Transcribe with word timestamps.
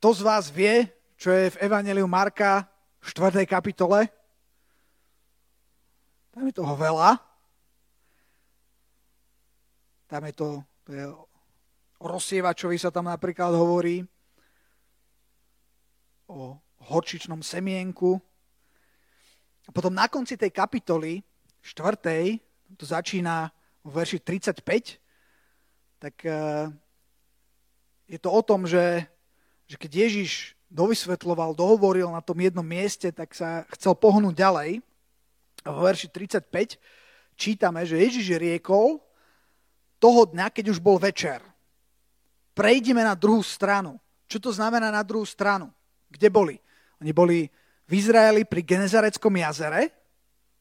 Kto 0.00 0.16
z 0.16 0.24
vás 0.24 0.48
vie, 0.48 0.88
čo 1.20 1.28
je 1.28 1.52
v 1.52 1.60
Evangeliu 1.60 2.08
Marka 2.08 2.64
v 3.04 3.12
4. 3.12 3.44
kapitole? 3.44 4.08
Tam 6.32 6.40
je 6.48 6.56
toho 6.56 6.72
veľa. 6.72 7.20
Tam 10.08 10.24
je 10.24 10.32
to, 10.32 10.64
to 10.88 10.90
je 10.96 11.04
o 12.00 12.04
rozsievačovi 12.08 12.80
sa 12.80 12.88
tam 12.88 13.12
napríklad 13.12 13.52
hovorí, 13.52 14.00
o 16.32 16.56
horčičnom 16.80 17.44
semienku. 17.44 18.16
A 19.68 19.70
potom 19.76 19.92
na 19.92 20.08
konci 20.08 20.40
tej 20.40 20.48
kapitoly, 20.48 21.20
štvrtej, 21.60 22.40
to 22.80 22.88
začína 22.88 23.52
v 23.84 24.00
verši 24.00 24.24
35, 24.24 24.96
tak 26.00 26.16
eh, 26.24 26.72
je 28.08 28.16
to 28.16 28.32
o 28.32 28.40
tom, 28.40 28.64
že, 28.64 29.04
že 29.70 29.78
keď 29.78 30.10
Ježiš 30.10 30.58
dovysvetloval, 30.66 31.54
dohovoril 31.54 32.10
na 32.10 32.18
tom 32.18 32.34
jednom 32.42 32.66
mieste, 32.66 33.14
tak 33.14 33.30
sa 33.38 33.62
chcel 33.78 33.94
pohnúť 33.94 34.34
ďalej. 34.34 34.82
V 35.62 35.78
verši 35.86 36.10
35 36.10 36.74
čítame, 37.38 37.86
že 37.86 38.02
Ježiš 38.02 38.34
riekol 38.34 38.98
toho 40.02 40.26
dňa, 40.26 40.50
keď 40.50 40.74
už 40.74 40.82
bol 40.82 40.98
večer. 40.98 41.38
Prejdime 42.50 43.06
na 43.06 43.14
druhú 43.14 43.46
stranu. 43.46 43.94
Čo 44.26 44.42
to 44.42 44.50
znamená 44.50 44.90
na 44.90 45.06
druhú 45.06 45.22
stranu? 45.22 45.70
Kde 46.10 46.26
boli? 46.34 46.58
Oni 46.98 47.14
boli 47.14 47.46
v 47.86 47.92
Izraeli 47.94 48.42
pri 48.42 48.66
Genezareckom 48.66 49.30
jazere. 49.38 49.94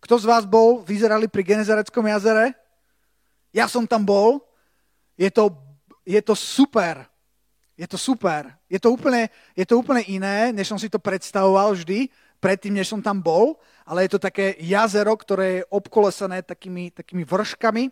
Kto 0.05 0.21
z 0.21 0.25
vás 0.29 0.45
bol 0.45 0.85
v 0.85 0.93
Izraeli 0.93 1.25
pri 1.25 1.41
Genezareckom 1.41 2.05
jazere? 2.05 2.53
Ja 3.49 3.65
som 3.65 3.89
tam 3.89 4.05
bol. 4.05 4.37
Je 5.17 5.33
to, 5.33 5.49
je 6.05 6.21
to 6.21 6.37
super. 6.37 7.08
Je 7.79 7.87
to 7.87 7.95
super. 7.95 8.51
Je 8.67 8.75
to, 8.75 8.91
úplne, 8.91 9.31
je 9.55 9.63
to 9.63 9.79
úplne 9.79 10.03
iné, 10.11 10.51
než 10.51 10.67
som 10.67 10.75
si 10.75 10.91
to 10.91 10.99
predstavoval 10.99 11.71
vždy, 11.71 12.11
predtým, 12.43 12.75
než 12.75 12.91
som 12.91 12.99
tam 12.99 13.23
bol, 13.23 13.55
ale 13.87 14.03
je 14.03 14.11
to 14.11 14.19
také 14.19 14.59
jazero, 14.59 15.15
ktoré 15.15 15.63
je 15.63 15.67
obkolesené 15.71 16.43
takými, 16.43 16.91
takými 16.91 17.23
vrškami 17.23 17.87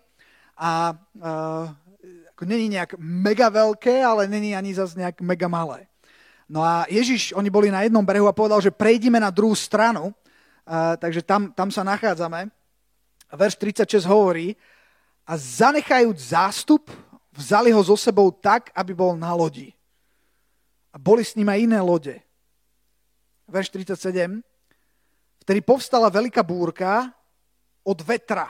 a 0.60 0.92
uh, 0.92 1.72
ako 2.36 2.44
není 2.44 2.68
nejak 2.68 3.00
mega 3.00 3.48
veľké, 3.48 4.04
ale 4.04 4.28
není 4.28 4.52
ani 4.52 4.76
zase 4.76 5.00
nejak 5.00 5.24
mega 5.24 5.48
malé. 5.48 5.88
No 6.52 6.68
a 6.68 6.84
Ježiš, 6.92 7.32
oni 7.32 7.48
boli 7.48 7.72
na 7.72 7.88
jednom 7.88 8.04
brehu 8.04 8.28
a 8.28 8.36
povedal, 8.36 8.60
že 8.60 8.76
prejdime 8.76 9.24
na 9.24 9.32
druhú 9.32 9.56
stranu, 9.56 10.12
uh, 10.12 11.00
takže 11.00 11.24
tam, 11.24 11.56
tam 11.56 11.72
sa 11.72 11.88
nachádzame. 11.88 12.52
Verš 13.32 13.56
36 13.56 14.04
hovorí, 14.04 14.60
a 15.28 15.36
zanechajúc 15.36 16.36
zástup, 16.36 16.92
vzali 17.32 17.72
ho 17.72 17.84
so 17.84 17.96
sebou 18.00 18.32
tak, 18.32 18.72
aby 18.76 18.92
bol 18.92 19.16
na 19.16 19.32
lodi. 19.32 19.77
A 20.98 21.02
boli 21.02 21.22
s 21.22 21.38
ním 21.38 21.46
aj 21.46 21.62
iné 21.62 21.78
lode. 21.78 22.18
Verš 23.46 23.70
37. 23.70 24.42
Vtedy 25.46 25.62
povstala 25.62 26.10
veľká 26.10 26.42
búrka 26.42 27.14
od 27.86 28.02
vetra. 28.02 28.50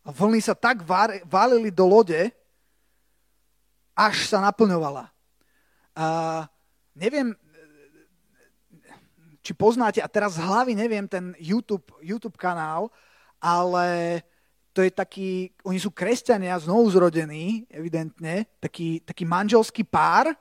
A 0.00 0.08
vlny 0.08 0.40
sa 0.40 0.56
tak 0.56 0.80
válili 1.28 1.68
do 1.68 1.84
lode, 1.84 2.32
až 3.92 4.32
sa 4.32 4.40
naplňovala. 4.40 5.12
A 5.92 6.06
neviem, 6.96 7.36
či 9.44 9.52
poznáte, 9.52 10.00
a 10.00 10.08
teraz 10.08 10.40
z 10.40 10.42
hlavy 10.48 10.72
neviem 10.72 11.04
ten 11.04 11.36
YouTube, 11.36 11.84
YouTube 12.00 12.40
kanál, 12.40 12.88
ale 13.36 14.24
to 14.72 14.80
je 14.80 14.88
taký, 14.88 15.52
oni 15.68 15.76
sú 15.76 15.92
kresťania, 15.92 16.56
znovu 16.64 16.88
zrodení, 16.88 17.68
evidentne, 17.68 18.48
taký, 18.56 19.04
taký 19.04 19.28
manželský 19.28 19.84
pár, 19.84 20.32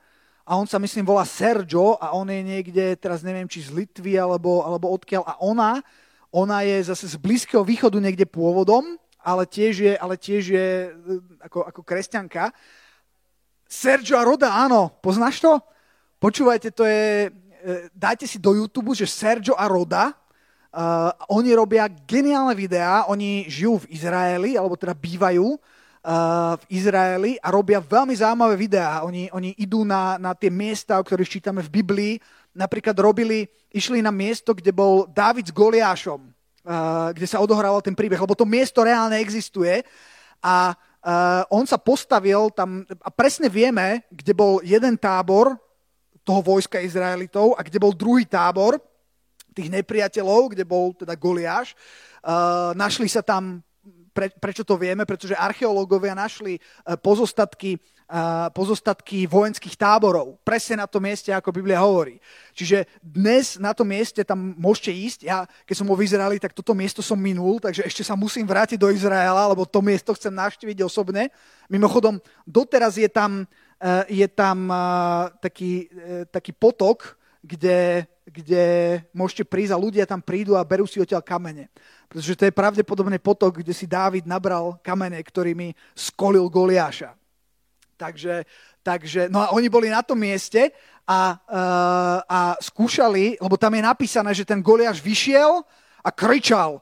a 0.52 0.60
on 0.60 0.68
sa 0.68 0.84
myslím 0.84 1.08
volá 1.08 1.24
Sergio 1.24 1.96
a 1.96 2.12
on 2.12 2.28
je 2.28 2.44
niekde, 2.44 3.00
teraz 3.00 3.24
neviem, 3.24 3.48
či 3.48 3.64
z 3.64 3.72
Litvy 3.72 4.20
alebo, 4.20 4.60
alebo 4.68 4.92
odkiaľ 4.92 5.24
a 5.24 5.40
ona, 5.40 5.80
ona 6.28 6.68
je 6.68 6.92
zase 6.92 7.08
z 7.08 7.16
Blízkeho 7.16 7.64
východu 7.64 7.96
niekde 8.04 8.28
pôvodom, 8.28 9.00
ale 9.24 9.48
tiež 9.48 9.74
je, 9.80 9.94
ale 9.96 10.20
tiež 10.20 10.44
je 10.52 10.68
e, 10.68 11.14
ako, 11.40 11.72
ako 11.72 11.82
kresťanka. 11.88 12.52
Sergio 13.64 14.20
a 14.20 14.28
Roda, 14.28 14.52
áno, 14.52 14.92
poznáš 15.00 15.40
to? 15.40 15.56
Počúvajte, 16.20 16.76
to 16.76 16.84
je, 16.84 17.32
e, 17.64 17.88
dajte 17.96 18.28
si 18.28 18.36
do 18.36 18.52
YouTube, 18.52 18.92
že 18.92 19.08
Sergio 19.08 19.56
a 19.56 19.72
Roda, 19.72 20.20
Uh, 20.72 21.12
oni 21.28 21.52
robia 21.52 21.92
geniálne 22.08 22.56
videá, 22.56 23.04
oni 23.12 23.44
žijú 23.52 23.84
v 23.84 23.92
Izraeli, 23.92 24.56
alebo 24.56 24.80
teda 24.80 24.96
bývajú 24.96 25.60
v 26.02 26.64
Izraeli 26.74 27.38
a 27.38 27.54
robia 27.54 27.78
veľmi 27.78 28.18
zaujímavé 28.18 28.58
videá. 28.58 29.06
Oni, 29.06 29.30
oni 29.30 29.54
idú 29.62 29.86
na, 29.86 30.18
na 30.18 30.34
tie 30.34 30.50
miesta, 30.50 30.98
o 30.98 31.06
ktorých 31.06 31.30
čítame 31.30 31.62
v 31.62 31.70
Biblii. 31.70 32.14
Napríklad 32.58 32.98
robili, 32.98 33.46
išli 33.70 34.02
na 34.02 34.10
miesto, 34.10 34.58
kde 34.58 34.74
bol 34.74 35.06
Dávid 35.14 35.48
s 35.48 35.54
Goliášom, 35.54 36.26
kde 37.14 37.28
sa 37.30 37.38
odohrával 37.38 37.86
ten 37.86 37.94
príbeh, 37.94 38.18
lebo 38.18 38.34
to 38.34 38.50
miesto 38.50 38.82
reálne 38.82 39.22
existuje. 39.22 39.86
A 40.42 40.74
on 41.54 41.70
sa 41.70 41.78
postavil 41.78 42.50
tam, 42.50 42.82
a 43.06 43.10
presne 43.14 43.46
vieme, 43.46 44.06
kde 44.10 44.34
bol 44.34 44.58
jeden 44.66 44.98
tábor 44.98 45.54
toho 46.26 46.42
vojska 46.42 46.82
Izraelitov 46.82 47.58
a 47.58 47.62
kde 47.62 47.78
bol 47.78 47.94
druhý 47.94 48.26
tábor 48.26 48.82
tých 49.54 49.70
nepriateľov, 49.70 50.58
kde 50.58 50.66
bol 50.66 50.98
teda 50.98 51.14
Goliáš. 51.14 51.78
našli 52.74 53.06
sa 53.06 53.22
tam 53.22 53.62
pre, 54.14 54.30
prečo 54.32 54.68
to 54.68 54.76
vieme? 54.76 55.08
Pretože 55.08 55.40
archeológovia 55.40 56.12
našli 56.16 56.56
e, 56.56 56.62
pozostatky, 57.00 57.80
e, 57.80 57.80
pozostatky 58.52 59.26
vojenských 59.26 59.76
táborov. 59.80 60.38
Presne 60.44 60.84
na 60.84 60.88
tom 60.88 61.04
mieste, 61.04 61.32
ako 61.32 61.56
Biblia 61.56 61.80
hovorí. 61.82 62.20
Čiže 62.52 62.86
dnes 63.02 63.56
na 63.58 63.72
tom 63.72 63.88
mieste 63.88 64.22
tam 64.28 64.54
môžete 64.60 64.92
ísť. 64.92 65.20
Ja, 65.26 65.48
keď 65.64 65.76
som 65.80 65.90
ho 65.90 65.96
vyzerali, 65.96 66.38
tak 66.38 66.52
toto 66.52 66.76
miesto 66.76 67.00
som 67.00 67.18
minul, 67.18 67.64
takže 67.64 67.88
ešte 67.88 68.04
sa 68.04 68.14
musím 68.20 68.44
vrátiť 68.46 68.78
do 68.78 68.92
Izraela, 68.92 69.50
lebo 69.50 69.64
to 69.64 69.80
miesto 69.80 70.12
chcem 70.14 70.32
navštíviť 70.32 70.84
osobne. 70.84 71.32
Mimochodom, 71.72 72.20
doteraz 72.44 73.00
je 73.00 73.08
tam, 73.08 73.48
e, 73.80 74.22
je 74.24 74.28
tam 74.28 74.68
taký, 75.42 75.90
taký 76.30 76.52
potok, 76.54 77.18
kde, 77.42 78.06
kde 78.32 78.64
môžete 79.12 79.44
prísť 79.44 79.76
a 79.76 79.82
ľudia 79.84 80.08
tam 80.08 80.24
prídu 80.24 80.56
a 80.56 80.64
berú 80.64 80.88
si 80.88 81.04
odtiaľ 81.04 81.20
kamene. 81.20 81.68
Pretože 82.08 82.40
to 82.40 82.48
je 82.48 82.56
pravdepodobne 82.56 83.20
potok, 83.20 83.60
kde 83.60 83.76
si 83.76 83.84
Dávid 83.84 84.24
nabral 84.24 84.80
kamene, 84.80 85.20
ktorými 85.20 85.76
skolil 85.92 86.48
Goliáša. 86.48 87.12
Takže, 88.00 88.48
takže, 88.82 89.28
no 89.30 89.44
a 89.44 89.52
oni 89.54 89.68
boli 89.68 89.92
na 89.92 90.02
tom 90.02 90.18
mieste 90.18 90.72
a, 91.06 91.38
uh, 91.38 92.18
a 92.26 92.40
skúšali, 92.58 93.38
lebo 93.38 93.60
tam 93.60 93.76
je 93.76 93.84
napísané, 93.84 94.32
že 94.34 94.48
ten 94.48 94.64
Goliáš 94.64 95.04
vyšiel 95.04 95.62
a 96.02 96.10
kričal. 96.10 96.80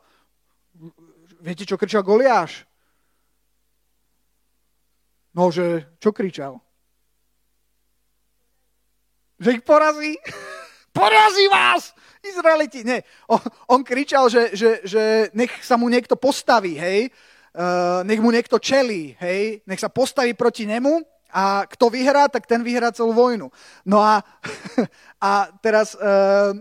Viete, 1.41 1.65
čo 1.65 1.75
kričal 1.75 2.05
Goliáš? 2.05 2.63
No, 5.33 5.49
že 5.49 5.97
čo 5.97 6.13
kričal? 6.13 6.61
Že 9.41 9.59
ich 9.59 9.63
porazí? 9.65 10.13
porazí 10.99 11.45
vás! 11.47 11.83
Izraeliti, 12.19 12.83
nie. 12.83 12.99
On, 13.31 13.39
on 13.71 13.81
kričal, 13.87 14.27
že, 14.27 14.51
že, 14.51 14.83
že 14.83 15.03
nech 15.31 15.63
sa 15.63 15.79
mu 15.79 15.87
niekto 15.87 16.19
postaví, 16.19 16.75
hej. 16.75 17.15
Uh, 17.55 18.03
nech 18.03 18.19
mu 18.19 18.27
niekto 18.27 18.59
čelí, 18.59 19.15
hej. 19.23 19.63
Nech 19.63 19.79
sa 19.79 19.87
postaví 19.87 20.35
proti 20.35 20.67
nemu 20.67 20.99
a 21.31 21.63
kto 21.63 21.87
vyhrá, 21.87 22.27
tak 22.27 22.43
ten 22.43 22.59
vyhrá 22.59 22.91
celú 22.91 23.15
vojnu. 23.15 23.47
No 23.87 24.03
a, 24.03 24.19
a 25.23 25.47
teraz 25.63 25.95
uh, 25.95 26.51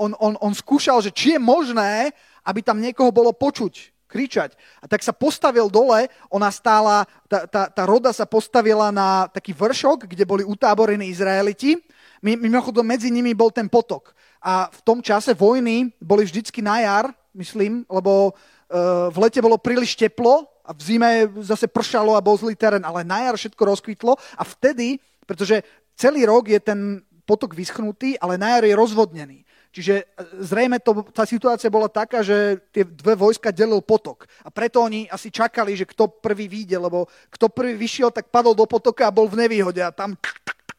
on, 0.00 0.16
on, 0.16 0.40
on 0.40 0.52
skúšal, 0.56 1.04
že 1.04 1.12
či 1.12 1.36
je 1.36 1.40
možné, 1.40 2.16
aby 2.48 2.64
tam 2.64 2.80
niekoho 2.80 3.12
bolo 3.12 3.36
počuť 3.36 3.92
kričať. 4.08 4.56
A 4.80 4.88
tak 4.88 5.04
sa 5.04 5.12
postavil 5.12 5.68
dole, 5.68 6.08
ona 6.32 6.48
stála, 6.48 7.04
tá, 7.28 7.44
tá, 7.48 7.68
tá 7.68 7.82
roda 7.84 8.12
sa 8.16 8.24
postavila 8.24 8.88
na 8.92 9.28
taký 9.28 9.52
vršok, 9.52 10.08
kde 10.08 10.24
boli 10.24 10.44
utáborení 10.44 11.08
Izraeliti 11.12 11.80
Mimochodom, 12.22 12.86
medzi 12.86 13.10
nimi 13.10 13.34
bol 13.34 13.50
ten 13.50 13.66
potok. 13.66 14.14
A 14.38 14.70
v 14.70 14.80
tom 14.86 15.02
čase 15.02 15.34
vojny 15.34 15.90
boli 15.98 16.22
vždycky 16.22 16.62
na 16.62 16.78
jar, 16.78 17.06
myslím, 17.34 17.82
lebo 17.90 18.30
uh, 18.30 19.10
v 19.10 19.16
lete 19.26 19.42
bolo 19.42 19.58
príliš 19.58 19.98
teplo 19.98 20.46
a 20.62 20.70
v 20.70 20.80
zime 20.82 21.10
zase 21.42 21.66
pršalo 21.66 22.14
a 22.14 22.22
bol 22.22 22.38
zlý 22.38 22.54
terén, 22.54 22.86
ale 22.86 23.02
na 23.02 23.26
jar 23.26 23.34
všetko 23.34 23.58
rozkvitlo 23.58 24.14
a 24.14 24.42
vtedy, 24.46 25.02
pretože 25.26 25.66
celý 25.98 26.22
rok 26.22 26.46
je 26.46 26.60
ten 26.62 27.02
potok 27.26 27.58
vyschnutý, 27.58 28.14
ale 28.22 28.38
na 28.38 28.54
jar 28.58 28.64
je 28.70 28.74
rozvodnený. 28.78 29.42
Čiže 29.72 29.94
e, 29.98 30.04
zrejme 30.44 30.78
to, 30.84 31.00
tá 31.10 31.24
situácia 31.24 31.72
bola 31.72 31.88
taká, 31.88 32.20
že 32.20 32.60
tie 32.70 32.84
dve 32.84 33.16
vojska 33.16 33.50
delil 33.50 33.80
potok. 33.80 34.28
A 34.44 34.52
preto 34.52 34.84
oni 34.84 35.08
asi 35.08 35.32
čakali, 35.32 35.72
že 35.74 35.88
kto 35.88 36.12
prvý 36.20 36.46
vyjde, 36.46 36.76
lebo 36.76 37.08
kto 37.32 37.48
prvý 37.48 37.74
vyšiel, 37.74 38.12
tak 38.12 38.28
padol 38.28 38.52
do 38.52 38.68
potoka 38.68 39.08
a 39.08 39.14
bol 39.14 39.26
v 39.26 39.48
nevýhode 39.48 39.80
a 39.80 39.90
tam 39.90 40.14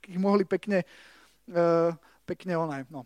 ich 0.05 0.19
mohli 0.19 0.45
pekne 0.45 0.85
pekne 2.23 2.53
onaj, 2.55 2.87
no, 2.87 3.03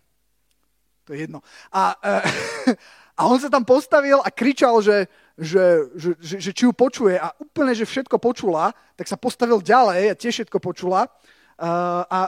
to 1.08 1.16
je 1.16 1.24
jedno. 1.24 1.40
A, 1.72 1.96
uh, 1.96 2.76
a 3.20 3.22
on 3.32 3.40
sa 3.40 3.48
tam 3.48 3.64
postavil 3.64 4.20
a 4.20 4.28
kričal, 4.28 4.84
že, 4.84 5.08
že, 5.40 5.88
že, 5.96 6.10
že, 6.20 6.36
že 6.44 6.52
či 6.52 6.68
ju 6.68 6.76
počuje 6.76 7.16
a 7.16 7.32
úplne, 7.40 7.72
že 7.72 7.88
všetko 7.88 8.20
počula, 8.20 8.76
tak 9.00 9.08
sa 9.08 9.16
postavil 9.16 9.64
ďalej 9.64 10.12
a 10.12 10.20
tiež 10.20 10.44
všetko 10.44 10.60
počula. 10.60 11.08
Uh, 11.56 12.04
a 12.12 12.20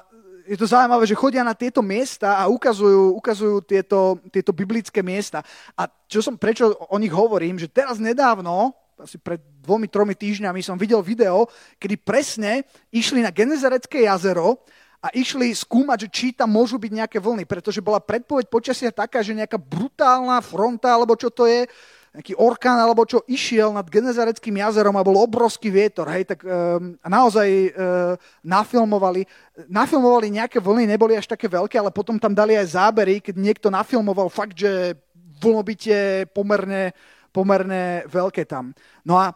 je 0.49 0.57
to 0.57 0.65
zaujímavé, 0.65 1.05
že 1.05 1.19
chodia 1.19 1.45
na 1.45 1.53
tieto 1.53 1.85
miesta 1.85 2.41
a 2.41 2.49
ukazujú, 2.49 3.13
ukazujú 3.21 3.61
tieto, 3.61 4.17
tieto 4.33 4.49
biblické 4.49 5.05
miesta. 5.05 5.45
A 5.77 5.85
čo 6.09 6.25
som, 6.25 6.39
prečo 6.39 6.73
o 6.89 6.97
nich 6.97 7.13
hovorím, 7.13 7.61
že 7.61 7.69
teraz 7.69 8.01
nedávno, 8.01 8.73
asi 8.97 9.21
pred 9.21 9.39
dvomi, 9.61 9.85
tromi 9.85 10.17
týždňami 10.17 10.59
som 10.65 10.75
videl 10.75 11.05
video, 11.05 11.45
kedy 11.77 12.01
presne 12.01 12.65
išli 12.89 13.21
na 13.21 13.29
Genezarecké 13.29 14.09
jazero 14.09 14.65
a 14.99 15.07
išli 15.15 15.55
skúmať, 15.55 16.07
že 16.07 16.09
či 16.11 16.27
tam 16.35 16.51
môžu 16.51 16.75
byť 16.75 16.91
nejaké 16.91 17.17
vlny, 17.23 17.47
pretože 17.47 17.79
bola 17.79 18.03
predpoveď 18.03 18.51
počasia 18.51 18.91
taká, 18.91 19.23
že 19.23 19.31
nejaká 19.31 19.55
brutálna 19.55 20.43
fronta, 20.43 20.91
alebo 20.91 21.15
čo 21.15 21.31
to 21.31 21.47
je, 21.47 21.63
nejaký 22.09 22.33
orkán 22.35 22.75
alebo 22.81 23.05
čo 23.05 23.21
išiel 23.29 23.69
nad 23.69 23.85
Genezareckým 23.85 24.59
jazerom 24.59 24.97
a 24.97 25.05
bol 25.05 25.23
obrovský 25.23 25.69
vietor, 25.69 26.09
hej, 26.09 26.25
tak 26.25 26.41
um, 26.41 26.97
naozaj 27.05 27.47
uh, 27.69 28.17
nafilmovali, 28.41 29.23
nafilmovali 29.69 30.27
nejaké 30.33 30.57
vlny, 30.57 30.89
neboli 30.89 31.13
až 31.15 31.29
také 31.29 31.45
veľké, 31.45 31.77
ale 31.77 31.93
potom 31.93 32.17
tam 32.17 32.33
dali 32.33 32.57
aj 32.57 32.73
zábery, 32.75 33.21
keď 33.21 33.35
niekto 33.37 33.67
nafilmoval 33.69 34.27
fakt, 34.27 34.57
že 34.57 34.97
vlnobytie 35.39 36.27
pomerne, 36.33 36.91
pomerne 37.31 38.03
veľké 38.09 38.43
tam. 38.43 38.75
No 39.05 39.15
a 39.15 39.31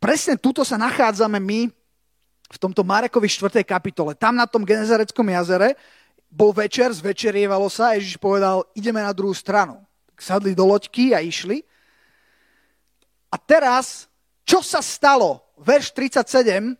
presne 0.00 0.40
tuto 0.40 0.64
sa 0.64 0.80
nachádzame 0.80 1.38
my 1.38 1.70
v 2.48 2.56
tomto 2.56 2.80
Marekovi 2.84 3.28
4. 3.28 3.60
kapitole. 3.64 4.16
Tam 4.16 4.32
na 4.32 4.48
tom 4.48 4.64
Genezareckom 4.64 5.28
jazere 5.28 5.76
bol 6.28 6.52
večer, 6.52 6.92
zvečerievalo 6.92 7.68
sa 7.68 7.92
a 7.92 7.96
Ježiš 7.96 8.16
povedal, 8.20 8.64
ideme 8.72 9.00
na 9.04 9.12
druhú 9.12 9.32
stranu. 9.36 9.80
Sadli 10.18 10.56
do 10.56 10.66
loďky 10.66 11.14
a 11.14 11.22
išli 11.22 11.62
a 13.28 13.36
teraz, 13.36 14.08
čo 14.48 14.64
sa 14.64 14.80
stalo? 14.80 15.52
Verš 15.60 15.92
37. 15.92 16.76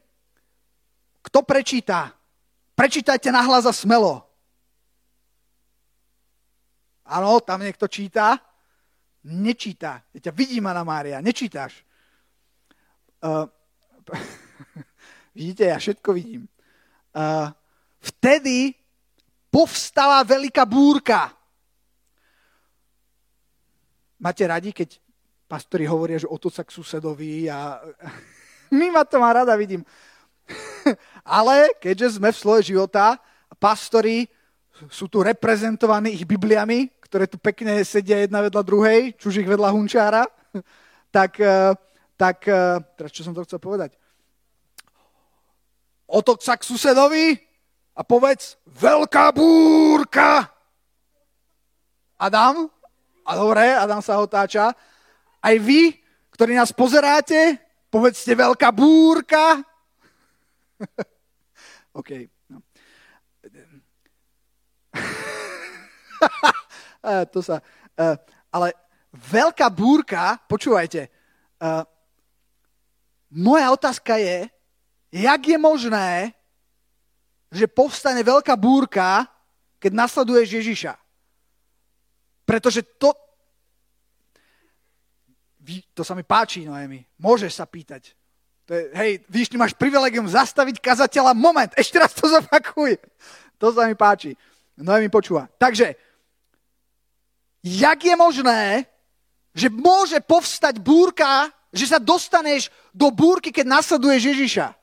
Kto 1.28 1.38
prečíta? 1.44 2.16
Prečítajte 2.72 3.28
nahlas 3.28 3.68
a 3.68 3.74
smelo. 3.74 4.24
Áno, 7.04 7.40
tam 7.44 7.60
niekto 7.60 7.84
číta. 7.88 8.40
Nečíta. 9.28 10.00
Ja 10.16 10.30
ťa 10.30 10.32
vidím, 10.32 10.64
Ana 10.64 10.84
Mária, 10.86 11.20
nečítaš. 11.20 11.84
Uh, 13.20 13.44
vidíte, 15.38 15.70
ja 15.70 15.78
všetko 15.78 16.10
vidím. 16.10 16.50
Uh, 17.14 17.54
vtedy 18.02 18.74
povstala 19.54 20.26
veľká 20.26 20.66
búrka. 20.66 21.30
Máte 24.18 24.42
radi, 24.50 24.74
keď 24.74 24.98
pastori 25.46 25.86
hovoria, 25.86 26.18
že 26.18 26.26
otoť 26.26 26.52
sa 26.52 26.62
k 26.66 26.74
susedovi 26.74 27.46
a 27.46 27.78
my 28.78 28.90
ma 28.90 29.06
to 29.06 29.22
má 29.22 29.30
rada, 29.30 29.54
vidím. 29.54 29.86
Ale 31.22 31.70
keďže 31.78 32.18
sme 32.18 32.34
v 32.34 32.40
sloje 32.42 32.74
života, 32.74 33.14
pastori 33.62 34.26
sú 34.90 35.10
tu 35.10 35.22
reprezentovaní 35.22 36.14
ich 36.18 36.26
Bibliami, 36.26 36.90
ktoré 37.02 37.26
tu 37.26 37.38
pekne 37.38 37.82
sedia 37.82 38.22
jedna 38.22 38.42
vedľa 38.42 38.62
druhej, 38.62 39.00
čužích 39.18 39.46
vedľa 39.46 39.74
hunčára, 39.74 40.22
tak, 41.16 41.38
eh, 41.42 41.74
tak 42.14 42.46
eh, 42.46 42.78
teraz 42.94 43.10
čo 43.10 43.26
som 43.26 43.34
to 43.34 43.42
chcel 43.42 43.58
povedať? 43.58 43.97
Otoč 46.08 46.48
sa 46.48 46.56
k 46.56 46.64
susedovi 46.64 47.36
a 47.92 48.00
povedz, 48.00 48.56
veľká 48.64 49.28
búrka! 49.36 50.48
Adam? 52.16 52.72
A 53.28 53.30
dobre, 53.36 53.76
Adam 53.76 54.00
sa 54.00 54.16
otáča. 54.16 54.72
Aj 55.38 55.54
vy, 55.60 55.92
ktorí 56.32 56.56
nás 56.56 56.72
pozeráte, 56.72 57.60
povedzte 57.92 58.32
veľká 58.32 58.72
búrka. 58.72 59.60
OK. 62.00 62.24
No. 62.48 62.64
to 67.36 67.44
sa... 67.44 67.60
Uh, 67.98 68.16
ale 68.48 68.72
veľká 69.12 69.68
búrka, 69.68 70.40
počúvajte, 70.48 71.12
uh, 71.60 71.84
moja 73.28 73.68
otázka 73.74 74.16
je, 74.16 74.48
jak 75.12 75.40
je 75.46 75.58
možné, 75.58 76.36
že 77.48 77.64
povstane 77.64 78.20
veľká 78.20 78.52
búrka, 78.56 79.24
keď 79.80 79.92
nasleduješ 79.94 80.48
Ježiša. 80.60 80.92
Pretože 82.44 82.84
to, 82.96 83.12
to 85.92 86.02
sa 86.04 86.16
mi 86.16 86.24
páči, 86.24 86.64
Noemi. 86.64 87.04
Môžeš 87.20 87.60
sa 87.60 87.64
pýtať. 87.68 88.16
To 88.68 88.76
je, 88.76 88.92
hej, 88.92 89.12
víš, 89.32 89.48
máš 89.56 89.72
privilegium 89.72 90.28
zastaviť 90.28 90.80
kazateľa. 90.80 91.32
Moment, 91.32 91.72
ešte 91.72 91.96
raz 91.96 92.12
to 92.12 92.28
zopakuj. 92.28 93.00
To 93.56 93.72
sa 93.72 93.88
mi 93.88 93.96
páči. 93.96 94.36
Noemi 94.76 95.08
počúva. 95.08 95.48
Takže, 95.56 95.96
jak 97.64 97.98
je 98.04 98.14
možné, 98.16 98.84
že 99.56 99.72
môže 99.72 100.20
povstať 100.20 100.78
búrka, 100.78 101.50
že 101.72 101.88
sa 101.90 101.98
dostaneš 101.98 102.70
do 102.92 103.08
búrky, 103.10 103.50
keď 103.50 103.66
nasleduješ 103.66 104.36
Ježiša? 104.36 104.77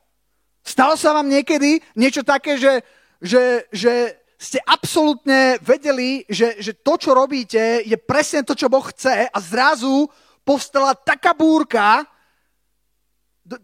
Stalo 0.66 0.98
sa 0.98 1.14
vám 1.14 1.30
niekedy 1.30 1.78
niečo 1.94 2.26
také, 2.26 2.58
že, 2.58 2.82
že, 3.22 3.70
že 3.70 4.18
ste 4.34 4.58
absolútne 4.66 5.62
vedeli, 5.62 6.26
že, 6.26 6.58
že 6.58 6.74
to, 6.74 6.98
čo 6.98 7.14
robíte, 7.14 7.86
je 7.86 7.94
presne 7.94 8.42
to, 8.42 8.58
čo 8.58 8.66
Boh 8.66 8.82
chce 8.82 9.30
a 9.30 9.38
zrazu 9.38 10.10
povstala 10.42 10.98
taká 10.98 11.30
búrka, 11.38 12.02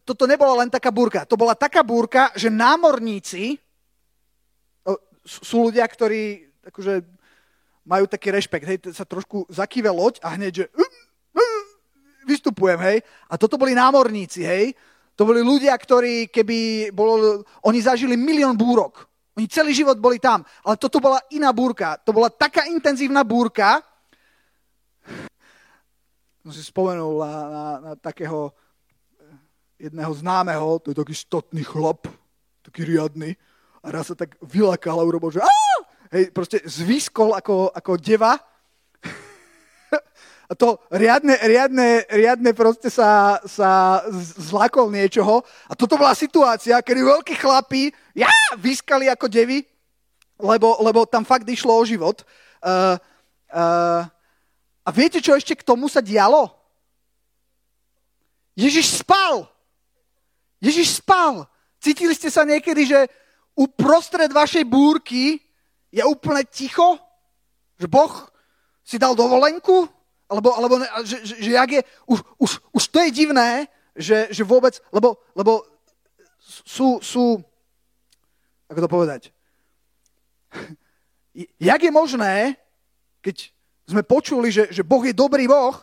toto 0.06 0.30
nebola 0.30 0.62
len 0.62 0.70
taká 0.70 0.94
búrka, 0.94 1.26
to 1.26 1.34
bola 1.34 1.58
taká 1.58 1.82
búrka, 1.82 2.30
že 2.38 2.46
námorníci, 2.46 3.58
sú 5.26 5.70
ľudia, 5.70 5.86
ktorí 5.86 6.50
akože 6.66 7.02
majú 7.82 8.04
taký 8.06 8.30
rešpekt, 8.30 8.66
hej, 8.66 8.78
sa 8.94 9.06
trošku 9.06 9.46
zakýve 9.50 9.90
loď 9.90 10.22
a 10.22 10.34
hneď, 10.38 10.52
že 10.54 10.66
uh, 10.70 10.82
uh, 11.34 11.62
vystupujem, 12.26 12.78
hej. 12.78 12.98
A 13.26 13.34
toto 13.34 13.58
boli 13.58 13.74
námorníci, 13.74 14.46
hej. 14.46 14.74
To 15.16 15.28
boli 15.28 15.44
ľudia, 15.44 15.76
ktorí, 15.76 16.32
keby 16.32 16.90
bolo, 16.96 17.44
oni 17.68 17.78
zažili 17.84 18.16
milión 18.16 18.56
búrok. 18.56 19.08
Oni 19.36 19.48
celý 19.48 19.72
život 19.72 19.96
boli 20.00 20.20
tam. 20.20 20.44
Ale 20.64 20.76
toto 20.76 21.00
bola 21.00 21.20
iná 21.32 21.52
búrka. 21.52 21.96
To 22.04 22.12
bola 22.12 22.28
taká 22.32 22.68
intenzívna 22.68 23.24
búrka, 23.24 23.80
som 26.42 26.50
si 26.50 26.62
spomenul 26.66 27.22
na, 27.22 27.34
na, 27.46 27.64
na 27.78 27.92
takého 27.94 28.50
eh, 28.50 29.86
jedného 29.86 30.10
známeho, 30.10 30.82
to 30.82 30.90
je 30.90 30.98
taký 30.98 31.14
štotný 31.14 31.62
chlap, 31.62 32.10
taký 32.66 32.82
riadny, 32.82 33.38
a 33.82 33.86
raz 33.94 34.10
sa 34.10 34.18
tak 34.18 34.34
vylakal 34.42 34.98
a 34.98 35.06
urobil, 35.06 35.30
že 35.30 35.42
Hej, 36.12 36.28
proste 36.28 36.60
zvyskol 36.68 37.32
ako, 37.32 37.72
ako 37.72 37.96
deva. 37.96 38.36
To 40.58 40.80
riadne, 40.90 41.38
riadne, 41.38 42.04
riadne 42.10 42.50
proste 42.52 42.90
sa, 42.90 43.38
sa 43.46 44.02
zlakol 44.36 44.90
niečoho. 44.90 45.40
A 45.70 45.72
toto 45.78 45.94
bola 45.94 46.12
situácia, 46.18 46.82
kedy 46.82 47.00
veľkí 47.00 47.34
chlapi 47.38 47.94
ja, 48.12 48.28
vyskali 48.58 49.08
ako 49.08 49.30
devy, 49.30 49.64
lebo, 50.42 50.82
lebo 50.82 51.06
tam 51.06 51.22
fakt 51.22 51.46
išlo 51.46 51.72
o 51.72 51.82
život. 51.86 52.26
Uh, 52.58 52.98
uh, 53.54 54.02
a 54.82 54.88
viete, 54.90 55.22
čo 55.22 55.38
ešte 55.38 55.54
k 55.54 55.66
tomu 55.66 55.86
sa 55.86 56.02
dialo? 56.02 56.50
Ježiš 58.58 59.00
spal. 59.00 59.46
Ježiš 60.58 61.00
spal. 61.00 61.46
Cítili 61.78 62.12
ste 62.18 62.28
sa 62.28 62.42
niekedy, 62.42 62.86
že 62.86 63.00
uprostred 63.54 64.28
vašej 64.28 64.66
búrky 64.66 65.38
je 65.94 66.02
úplne 66.02 66.42
ticho? 66.50 66.98
Že 67.78 67.86
Boh 67.88 68.14
si 68.82 68.98
dal 68.98 69.14
dovolenku? 69.14 70.01
Alebo, 70.32 70.56
alebo 70.56 70.80
že, 71.04 71.20
že, 71.28 71.34
že 71.44 71.50
jak 71.52 71.70
je, 71.70 71.80
už, 72.08 72.18
už, 72.40 72.50
už 72.72 72.84
to 72.88 72.98
je 73.04 73.10
divné, 73.12 73.68
že, 73.92 74.32
že 74.32 74.48
vôbec, 74.48 74.80
lebo, 74.88 75.20
lebo 75.36 75.60
sú, 76.40 77.04
sú, 77.04 77.44
ako 78.72 78.80
to 78.80 78.88
povedať, 78.88 79.22
jak 81.60 81.80
je 81.84 81.92
možné, 81.92 82.56
keď 83.20 83.52
sme 83.84 84.00
počuli, 84.00 84.48
že, 84.48 84.72
že 84.72 84.80
Boh 84.80 85.04
je 85.04 85.12
dobrý 85.12 85.44
Boh 85.44 85.76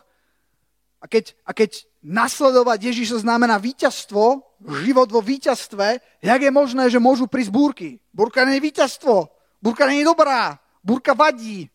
a 1.00 1.06
keď, 1.06 1.38
a 1.46 1.53
keď 1.53 1.86
nasledovať 2.01 2.89
Ježiša 2.89 3.22
znamená 3.22 3.62
víťazstvo, 3.62 4.41
život 4.84 5.08
vo 5.08 5.22
víťazstve, 5.24 5.88
jak 6.25 6.41
je 6.41 6.51
možné, 6.51 6.89
že 6.89 7.00
môžu 7.00 7.29
prísť 7.29 7.53
búrky? 7.53 7.89
Búrka 8.12 8.44
nie 8.44 8.60
je 8.60 8.65
víťazstvo, 8.74 9.29
búrka 9.62 9.88
nie 9.88 10.03
je 10.03 10.10
dobrá, 10.10 10.60
búrka 10.84 11.15
vadí. 11.15 11.70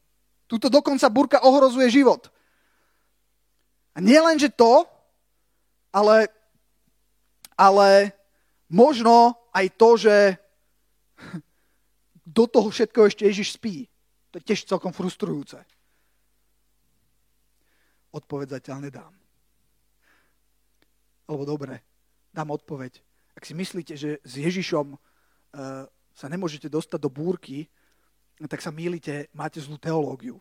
Tuto 0.44 0.68
dokonca 0.68 1.08
búrka 1.08 1.38
ohrozuje 1.40 1.88
život. 1.88 2.28
A 3.94 4.02
nie 4.02 4.18
len, 4.18 4.36
že 4.38 4.50
to, 4.50 4.84
ale, 5.94 6.26
ale 7.54 8.10
možno 8.66 9.38
aj 9.54 9.66
to, 9.78 9.90
že 9.94 10.16
do 12.26 12.44
toho 12.50 12.74
všetko 12.74 13.00
ešte 13.06 13.22
Ježiš 13.24 13.54
spí. 13.54 13.86
To 14.34 14.42
je 14.42 14.46
tiež 14.50 14.66
celkom 14.66 14.90
frustrujúce 14.90 15.62
odpoveď 18.14 18.62
zatiaľ 18.62 18.78
nedám. 18.86 19.12
Alebo 21.26 21.42
dobre, 21.42 21.82
dám 22.30 22.54
odpoveď. 22.54 23.02
Ak 23.34 23.42
si 23.42 23.58
myslíte, 23.58 23.98
že 23.98 24.22
s 24.22 24.32
Ježišom 24.38 24.94
uh, 24.94 24.98
sa 26.14 26.26
nemôžete 26.30 26.70
dostať 26.70 27.00
do 27.02 27.10
búrky, 27.10 27.66
tak 28.46 28.62
sa 28.62 28.70
mýlite, 28.70 29.26
máte 29.34 29.58
zlú 29.58 29.74
teológiu. 29.82 30.38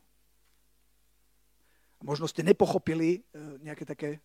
Možno 2.03 2.27
ste 2.27 2.43
nepochopili 2.43 3.15
e, 3.15 3.19
nejaké 3.63 3.87
také 3.87 4.19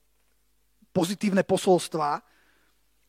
pozitívne 0.90 1.46
posolstva, 1.46 2.26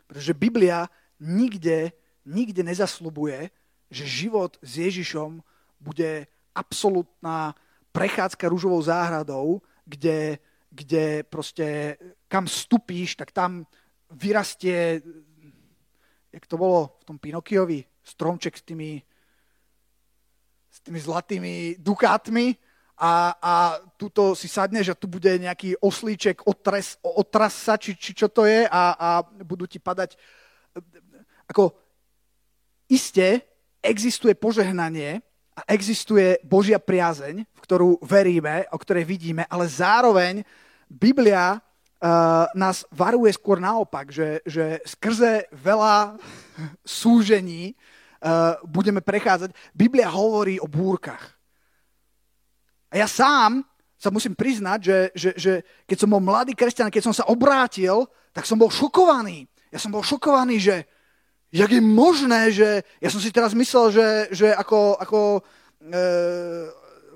pretože 0.05 0.37
Biblia 0.37 0.85
nikde, 1.17 1.89
nikde 2.21 2.61
nezaslubuje, 2.61 3.49
že 3.89 4.05
život 4.05 4.61
s 4.61 4.77
Ježišom 4.77 5.41
bude 5.81 6.29
absolútna 6.53 7.57
prechádzka 7.89 8.45
rúžovou 8.45 8.77
záhradou, 8.85 9.65
kde, 9.89 10.37
kde 10.69 11.25
proste 11.25 11.97
kam 12.29 12.45
vstupíš, 12.45 13.17
tak 13.17 13.33
tam 13.33 13.65
vyrastie, 14.13 15.01
jak 16.29 16.45
to 16.45 16.61
bolo 16.61 16.93
v 17.01 17.03
tom 17.09 17.17
Pinokiovi, 17.17 17.81
stromček 18.05 18.53
s 18.53 18.61
tými, 18.61 19.01
s 20.69 20.77
tými 20.85 20.99
zlatými 21.01 21.81
dukátmi 21.81 22.68
a, 22.99 23.31
a 23.39 23.53
tuto 23.95 24.35
si 24.35 24.51
sadneš 24.51 24.91
a 24.91 24.99
tu 24.99 25.07
bude 25.07 25.31
nejaký 25.39 25.79
oslíček 25.79 26.43
otres, 26.43 26.99
otrasa, 26.99 27.79
či, 27.79 27.95
či 27.95 28.11
čo 28.11 28.27
to 28.27 28.43
je 28.43 28.67
a, 28.67 28.83
a 28.91 29.09
budú 29.23 29.63
ti 29.63 29.79
padať. 29.79 30.19
Ako 31.47 31.71
iste 32.91 33.47
existuje 33.79 34.35
požehnanie 34.35 35.23
a 35.55 35.63
existuje 35.71 36.43
Božia 36.43 36.75
priazeň, 36.75 37.47
v 37.47 37.61
ktorú 37.63 38.03
veríme, 38.03 38.67
o 38.75 38.77
ktorej 38.79 39.07
vidíme, 39.07 39.47
ale 39.47 39.71
zároveň 39.71 40.43
Biblia 40.91 41.55
uh, 41.55 42.47
nás 42.51 42.83
varuje 42.91 43.31
skôr 43.31 43.63
naopak, 43.63 44.11
že, 44.11 44.43
že 44.43 44.83
skrze 44.83 45.47
veľa 45.55 46.19
súžení 46.83 47.79
uh, 48.19 48.59
budeme 48.67 48.99
prechádzať. 48.99 49.55
Biblia 49.71 50.11
hovorí 50.11 50.59
o 50.59 50.67
búrkach. 50.67 51.38
A 52.89 52.97
ja 52.97 53.07
sám 53.07 53.61
sa 53.99 54.09
musím 54.09 54.33
priznať, 54.33 54.79
že, 54.79 54.97
že, 55.13 55.29
že 55.35 55.53
keď 55.83 55.97
som 55.99 56.09
bol 56.09 56.23
mladý 56.23 56.55
kresťan, 56.55 56.89
keď 56.89 57.03
som 57.03 57.15
sa 57.15 57.27
obrátil, 57.27 58.07
tak 58.31 58.47
som 58.47 58.55
bol 58.55 58.71
šokovaný. 58.71 59.45
Ja 59.69 59.77
som 59.77 59.91
bol 59.91 60.01
šokovaný, 60.01 60.57
že 60.57 60.75
jak 61.51 61.69
je 61.69 61.81
možné, 61.81 62.49
že 62.53 62.81
ja 63.01 63.09
som 63.11 63.19
si 63.19 63.29
teraz 63.29 63.51
myslel, 63.53 63.91
že, 63.91 64.07
že 64.31 64.47
ako, 64.55 64.97
ako 65.01 65.19
e, 65.37 65.41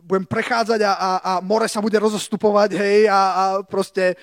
budem 0.03 0.27
prechádzať 0.27 0.79
a, 0.83 0.91
a, 0.91 1.09
a 1.23 1.31
more 1.39 1.65
sa 1.71 1.79
bude 1.79 1.95
rozostupovať, 1.95 2.75
hej, 2.75 3.07
a, 3.07 3.21
a 3.31 3.43
proste 3.63 4.13
e, 4.13 4.15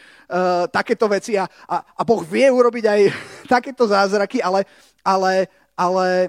takéto 0.69 1.09
veci. 1.09 1.41
A, 1.41 1.49
a, 1.49 1.77
a 1.81 2.03
Boh 2.05 2.21
vie 2.21 2.47
urobiť 2.53 2.85
aj 2.85 3.01
takéto 3.55 3.89
zázraky, 3.89 4.45
ale, 4.45 4.69
ale, 5.01 5.49
ale 5.73 6.29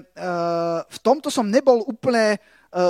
v 0.88 0.98
tomto 1.04 1.28
som 1.28 1.44
nebol 1.44 1.84
úplne 1.84 2.40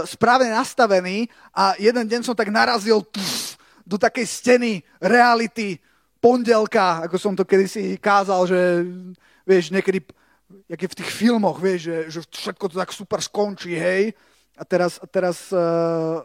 správne 0.06 0.54
nastavený 0.54 1.26
a 1.50 1.74
jeden 1.78 2.06
deň 2.06 2.20
som 2.22 2.38
tak 2.38 2.48
narazil 2.54 3.02
tf, 3.02 3.58
do 3.82 3.98
takej 3.98 4.26
steny 4.26 4.72
reality 5.02 5.82
pondelka, 6.22 7.02
ako 7.02 7.18
som 7.18 7.34
to 7.34 7.42
kedysi 7.42 7.98
kázal, 7.98 8.46
že 8.46 8.86
vieš, 9.42 9.74
niekedy, 9.74 10.06
jak 10.70 10.80
je 10.86 10.92
v 10.94 10.98
tých 11.02 11.10
filmoch, 11.10 11.58
vieš, 11.58 11.90
že, 11.90 11.96
že 12.14 12.18
všetko 12.30 12.64
to 12.70 12.76
tak 12.78 12.94
super 12.94 13.18
skončí, 13.18 13.74
hej, 13.74 14.14
a 14.54 14.62
teraz, 14.62 15.02
a 15.02 15.06
teraz 15.10 15.50
uh, 15.50 16.22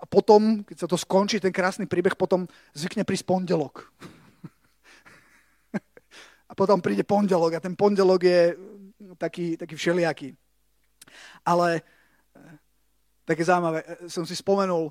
a 0.00 0.06
potom, 0.08 0.64
keď 0.64 0.76
sa 0.78 0.88
to 0.88 0.96
skončí, 0.96 1.36
ten 1.36 1.52
krásny 1.52 1.84
príbeh, 1.84 2.16
potom 2.16 2.48
zvykne 2.72 3.04
prísť 3.04 3.28
pondelok. 3.28 3.92
a 6.50 6.52
potom 6.56 6.80
príde 6.80 7.04
pondelok 7.04 7.60
a 7.60 7.64
ten 7.64 7.76
pondelok 7.76 8.20
je 8.24 8.40
taký, 9.20 9.60
taký 9.60 9.74
všelijaký. 9.76 10.32
Ale 11.44 11.84
také 13.24 13.42
zaujímavé, 13.44 13.82
e, 13.82 14.10
som 14.10 14.26
si 14.26 14.36
spomenul 14.36 14.90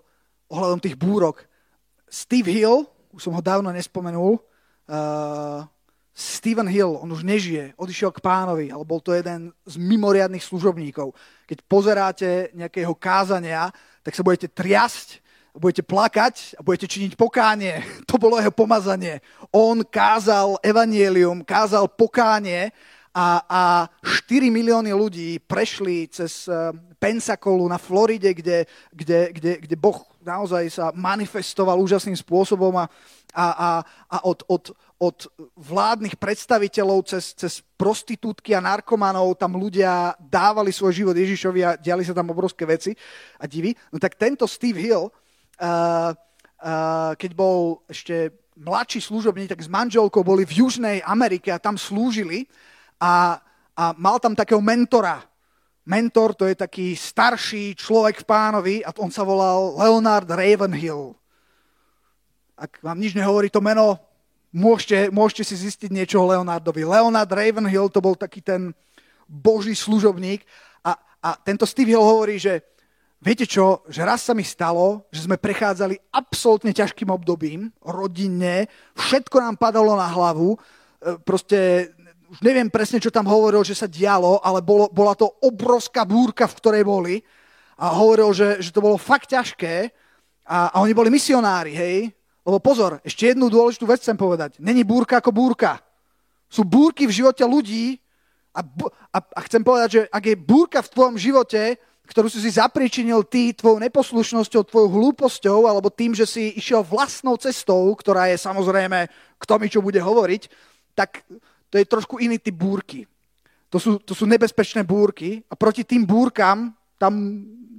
ohľadom 0.51 0.79
tých 0.83 0.99
búrok. 0.99 1.47
Steve 2.11 2.51
Hill, 2.51 2.87
už 3.15 3.23
som 3.23 3.35
ho 3.35 3.43
dávno 3.43 3.71
nespomenul, 3.71 4.35
uh, 4.91 5.63
Steven 6.11 6.67
Hill, 6.67 6.99
on 6.99 7.07
už 7.07 7.23
nežije, 7.23 7.71
odišiel 7.79 8.11
k 8.11 8.19
pánovi, 8.19 8.67
ale 8.67 8.83
bol 8.83 8.99
to 8.99 9.15
jeden 9.15 9.55
z 9.63 9.79
mimoriadných 9.79 10.43
služobníkov. 10.43 11.15
Keď 11.47 11.57
pozeráte 11.71 12.29
nejakého 12.51 12.91
kázania, 12.99 13.71
tak 14.03 14.11
sa 14.11 14.23
budete 14.23 14.51
triasť, 14.51 15.23
budete 15.55 15.83
plakať 15.87 16.59
a 16.59 16.61
budete 16.63 16.87
činiť 16.91 17.15
pokánie. 17.15 17.79
To 18.11 18.19
bolo 18.19 18.35
jeho 18.43 18.51
pomazanie. 18.51 19.23
On 19.55 19.79
kázal 19.87 20.59
evanielium, 20.59 21.47
kázal 21.47 21.87
pokánie 21.87 22.75
a, 23.11 23.43
a 23.43 23.61
4 23.99 24.47
milióny 24.47 24.95
ľudí 24.95 25.43
prešli 25.43 26.07
cez 26.07 26.47
eh, 26.47 26.71
Pensacolu 26.95 27.67
na 27.67 27.75
Floride, 27.75 28.31
kde, 28.31 28.63
kde, 28.93 29.35
kde, 29.35 29.51
kde 29.67 29.75
Boh 29.75 29.99
naozaj 30.21 30.63
sa 30.69 30.85
manifestoval 30.93 31.81
úžasným 31.81 32.15
spôsobom 32.15 32.71
a, 32.77 32.85
a, 33.33 33.45
a, 33.51 33.71
a 34.05 34.17
od, 34.23 34.45
od, 34.47 34.63
od 35.01 35.17
vládnych 35.57 36.15
predstaviteľov 36.21 37.09
cez, 37.09 37.33
cez 37.33 37.65
prostitútky 37.73 38.53
a 38.53 38.61
narkomanov 38.61 39.33
tam 39.33 39.57
ľudia 39.57 40.13
dávali 40.21 40.69
svoj 40.69 40.93
život 40.93 41.15
Ježišovi 41.17 41.61
a 41.65 41.73
diali 41.73 42.05
sa 42.05 42.13
tam 42.13 42.29
obrovské 42.29 42.69
veci 42.69 42.93
a 43.41 43.49
divy. 43.49 43.73
No 43.89 43.97
tak 43.97 44.13
tento 44.13 44.45
Steve 44.45 44.77
Hill, 44.77 45.09
uh, 45.09 46.13
uh, 46.13 47.11
keď 47.17 47.31
bol 47.33 47.81
ešte 47.89 48.29
mladší 48.61 49.01
služobník, 49.01 49.49
tak 49.49 49.65
s 49.65 49.71
manželkou 49.71 50.21
boli 50.21 50.45
v 50.45 50.61
Južnej 50.61 51.01
Amerike 51.01 51.49
a 51.49 51.57
tam 51.57 51.81
slúžili 51.81 52.45
a, 53.01 53.41
a 53.73 53.83
mal 53.97 54.21
tam 54.21 54.37
takého 54.37 54.61
mentora. 54.61 55.25
Mentor 55.81 56.37
to 56.37 56.45
je 56.45 56.53
taký 56.53 56.93
starší 56.93 57.73
človek 57.73 58.21
v 58.21 58.29
pánovi 58.29 58.75
a 58.85 58.93
on 59.01 59.09
sa 59.09 59.25
volal 59.25 59.73
Leonard 59.81 60.29
Ravenhill. 60.29 61.17
Ak 62.53 62.77
vám 62.85 63.01
nič 63.01 63.17
nehovorí 63.17 63.49
to 63.49 63.57
meno, 63.57 63.97
môžete, 64.53 65.09
môžete 65.09 65.49
si 65.49 65.65
zistiť 65.65 65.89
niečo 65.89 66.21
o 66.21 66.29
Leonardovi. 66.29 66.85
Leonard 66.85 67.33
Ravenhill 67.33 67.89
to 67.89 67.97
bol 67.97 68.13
taký 68.13 68.45
ten 68.45 68.77
boží 69.25 69.73
služobník 69.73 70.45
a, 70.85 70.93
a 71.17 71.29
tento 71.41 71.65
Steve 71.65 71.97
Hill 71.97 72.05
hovorí, 72.05 72.37
že 72.37 72.61
viete 73.17 73.49
čo, 73.49 73.81
že 73.89 74.05
raz 74.05 74.21
sa 74.21 74.37
mi 74.37 74.45
stalo, 74.45 75.09
že 75.09 75.25
sme 75.25 75.41
prechádzali 75.41 75.97
absolútne 76.13 76.69
ťažkým 76.69 77.09
obdobím, 77.09 77.73
rodinne, 77.81 78.69
všetko 78.93 79.41
nám 79.41 79.55
padalo 79.57 79.97
na 79.97 80.05
hlavu, 80.05 80.53
e, 80.53 80.57
proste 81.25 81.89
už 82.31 82.39
neviem 82.39 82.71
presne, 82.71 83.03
čo 83.03 83.11
tam 83.11 83.27
hovoril, 83.27 83.59
že 83.67 83.75
sa 83.75 83.91
dialo, 83.91 84.39
ale 84.39 84.63
bolo, 84.63 84.87
bola 84.87 85.11
to 85.19 85.27
obrovská 85.43 86.07
búrka, 86.07 86.47
v 86.47 86.57
ktorej 86.63 86.83
boli. 86.87 87.19
A 87.75 87.91
hovoril, 87.91 88.31
že, 88.31 88.63
že 88.63 88.71
to 88.71 88.79
bolo 88.79 88.95
fakt 88.95 89.35
ťažké. 89.35 89.91
A, 90.47 90.71
a 90.71 90.77
oni 90.79 90.95
boli 90.95 91.11
misionári, 91.11 91.75
hej. 91.75 91.97
Lebo 92.47 92.63
pozor, 92.63 93.03
ešte 93.03 93.35
jednu 93.35 93.51
dôležitú 93.51 93.83
vec 93.83 93.99
chcem 93.99 94.15
povedať. 94.15 94.63
Není 94.63 94.87
búrka 94.87 95.19
ako 95.19 95.35
búrka. 95.35 95.83
Sú 96.47 96.63
búrky 96.63 97.03
v 97.03 97.19
živote 97.19 97.43
ľudí 97.43 97.99
a, 98.55 98.63
a, 99.11 99.19
a 99.19 99.39
chcem 99.43 99.59
povedať, 99.59 99.89
že 99.91 100.01
ak 100.07 100.23
je 100.23 100.35
búrka 100.39 100.79
v 100.79 100.91
tvojom 100.91 101.15
živote, 101.19 101.75
ktorú 102.07 102.27
si 102.31 102.39
si 102.43 102.51
zapričinil 102.55 103.27
ty 103.27 103.51
tvojou 103.55 103.79
neposlušnosťou, 103.79 104.67
tvojou 104.67 104.89
hlúposťou, 104.91 105.67
alebo 105.67 105.91
tým, 105.91 106.15
že 106.15 106.27
si 106.27 106.55
išiel 106.55 106.83
vlastnou 106.83 107.35
cestou, 107.35 107.91
ktorá 107.95 108.31
je 108.31 108.39
samozrejme, 108.39 109.07
kto 109.39 109.53
mi 109.59 109.67
čo 109.67 109.79
bude 109.83 109.99
hovoriť, 109.99 110.51
tak 110.91 111.23
to 111.71 111.79
je 111.79 111.87
trošku 111.87 112.19
iný 112.19 112.35
typ 112.37 112.59
búrky. 112.59 113.07
To 113.71 113.79
sú, 113.79 114.03
to 114.03 114.11
sú 114.11 114.27
nebezpečné 114.27 114.83
búrky 114.83 115.39
a 115.47 115.55
proti 115.55 115.87
tým 115.87 116.03
búrkam 116.03 116.75
tam 116.99 117.15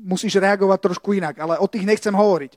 musíš 0.02 0.40
reagovať 0.40 0.78
trošku 0.80 1.14
inak, 1.14 1.36
ale 1.38 1.60
o 1.60 1.68
tých 1.68 1.84
nechcem 1.84 2.10
hovoriť. 2.10 2.56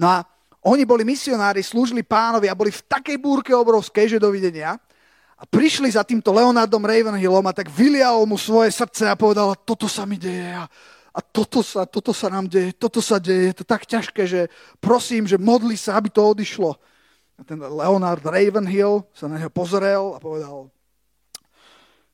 No 0.00 0.08
a 0.08 0.24
oni 0.64 0.88
boli 0.88 1.04
misionári, 1.04 1.60
slúžili 1.60 2.00
pánovi 2.00 2.48
a 2.48 2.56
boli 2.56 2.72
v 2.72 2.82
takej 2.88 3.20
búrke 3.20 3.52
obrovskej, 3.52 4.16
že 4.16 4.22
dovidenia. 4.22 4.80
A 5.36 5.44
prišli 5.44 5.90
za 5.90 6.06
týmto 6.06 6.30
Leonardom 6.30 6.82
Ravenhillom 6.82 7.44
a 7.50 7.52
tak 7.52 7.66
vylial 7.68 8.22
mu 8.24 8.38
svoje 8.38 8.70
srdce 8.70 9.10
a 9.10 9.18
povedal, 9.18 9.58
toto 9.66 9.90
sa 9.90 10.06
mi 10.06 10.14
deje 10.14 10.54
a, 10.54 10.70
a 11.12 11.20
toto, 11.20 11.66
sa, 11.66 11.82
toto 11.82 12.14
sa 12.14 12.30
nám 12.30 12.46
deje, 12.46 12.72
toto 12.78 13.02
sa 13.02 13.18
deje, 13.18 13.50
je 13.50 13.54
to 13.58 13.64
tak 13.66 13.84
ťažké, 13.84 14.22
že 14.24 14.40
prosím, 14.78 15.26
že 15.26 15.42
modli 15.42 15.74
sa, 15.74 15.98
aby 15.98 16.14
to 16.14 16.22
odišlo. 16.22 16.78
Ten 17.42 17.58
Leonard 17.58 18.22
Ravenhill 18.22 19.02
sa 19.10 19.26
na 19.26 19.38
neho 19.38 19.50
pozrel 19.50 20.14
a 20.14 20.18
povedal, 20.22 20.70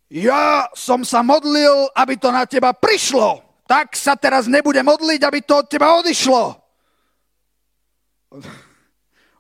ja 0.09 0.73
som 0.73 1.05
sa 1.05 1.21
modlil, 1.21 1.93
aby 1.93 2.17
to 2.17 2.33
na 2.33 2.49
teba 2.49 2.73
prišlo. 2.73 3.45
Tak 3.69 3.93
sa 3.93 4.17
teraz 4.17 4.49
nebude 4.49 4.81
modliť, 4.81 5.21
aby 5.21 5.45
to 5.45 5.61
od 5.61 5.69
teba 5.69 6.01
odišlo. 6.01 6.57
On, 8.33 8.41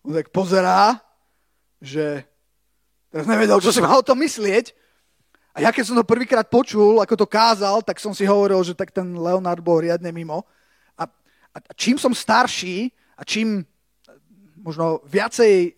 on 0.04 0.12
tak 0.12 0.28
pozerá, 0.28 1.00
že 1.80 2.28
teraz 3.09 3.25
nevedel, 3.25 3.57
čo 3.64 3.73
si 3.73 3.80
mal 3.80 3.97
o 3.97 4.04
tom 4.04 4.21
myslieť. 4.21 4.76
A 5.57 5.64
ja 5.64 5.73
keď 5.73 5.85
som 5.88 5.97
to 5.97 6.04
prvýkrát 6.04 6.45
počul, 6.52 7.00
ako 7.00 7.16
to 7.16 7.26
kázal, 7.26 7.80
tak 7.80 7.97
som 7.97 8.12
si 8.12 8.28
hovoril, 8.28 8.61
že 8.61 8.76
tak 8.76 8.92
ten 8.92 9.16
Leonard 9.16 9.64
bol 9.64 9.80
riadne 9.80 10.12
mimo. 10.12 10.45
A, 11.00 11.09
a 11.57 11.59
čím 11.73 11.97
som 11.97 12.12
starší 12.12 12.92
a 13.16 13.25
čím 13.25 13.64
možno 14.69 15.01
viacej 15.09 15.73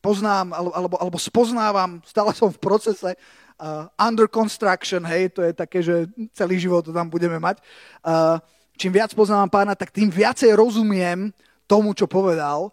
poznám 0.00 0.56
alebo, 0.56 0.96
alebo, 0.96 1.16
spoznávam, 1.20 2.00
stále 2.06 2.32
som 2.32 2.48
v 2.48 2.62
procese 2.62 3.12
uh, 3.12 3.90
under 4.00 4.30
construction, 4.30 5.02
hej, 5.04 5.34
to 5.34 5.42
je 5.42 5.52
také, 5.52 5.82
že 5.82 6.08
celý 6.32 6.56
život 6.62 6.86
to 6.86 6.94
tam 6.94 7.10
budeme 7.10 7.36
mať. 7.36 7.60
Uh, 8.06 8.38
čím 8.78 8.94
viac 8.94 9.10
poznám 9.12 9.50
pána, 9.50 9.74
tak 9.74 9.90
tým 9.90 10.08
viacej 10.08 10.54
rozumiem 10.54 11.34
tomu, 11.66 11.92
čo 11.92 12.06
povedal. 12.06 12.70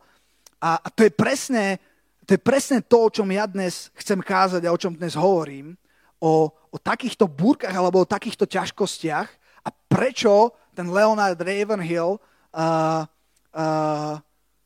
A, 0.62 0.80
a 0.80 0.88
to, 0.94 1.04
je 1.04 1.12
presne, 1.12 1.82
to 2.24 2.38
je 2.38 2.42
presne 2.42 2.80
to, 2.86 3.10
o 3.10 3.14
čom 3.14 3.28
ja 3.34 3.50
dnes 3.50 3.90
chcem 3.98 4.22
kázať 4.22 4.64
a 4.64 4.74
o 4.76 4.80
čom 4.80 4.94
dnes 4.94 5.18
hovorím. 5.18 5.76
O, 6.24 6.48
o 6.48 6.78
takýchto 6.80 7.28
búrkach 7.28 7.76
alebo 7.76 8.06
o 8.06 8.08
takýchto 8.08 8.48
ťažkostiach 8.48 9.28
a 9.68 9.70
prečo 9.92 10.56
ten 10.72 10.88
Leonard 10.88 11.36
Ravenhill 11.36 12.16
uh, 12.16 13.04
uh, 13.52 14.16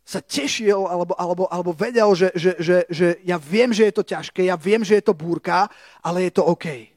sa 0.08 0.24
tešil 0.24 0.88
alebo, 0.88 1.12
alebo, 1.20 1.44
alebo 1.52 1.72
vedel, 1.76 2.08
že, 2.16 2.32
že, 2.32 2.56
že, 2.64 2.78
že 2.88 3.08
ja 3.28 3.36
viem, 3.36 3.76
že 3.76 3.92
je 3.92 3.94
to 4.00 4.08
ťažké, 4.08 4.48
ja 4.48 4.56
viem, 4.56 4.80
že 4.80 4.96
je 4.96 5.04
to 5.04 5.12
búrka, 5.12 5.68
ale 6.00 6.24
je 6.24 6.40
to 6.40 6.48
OK. 6.48 6.96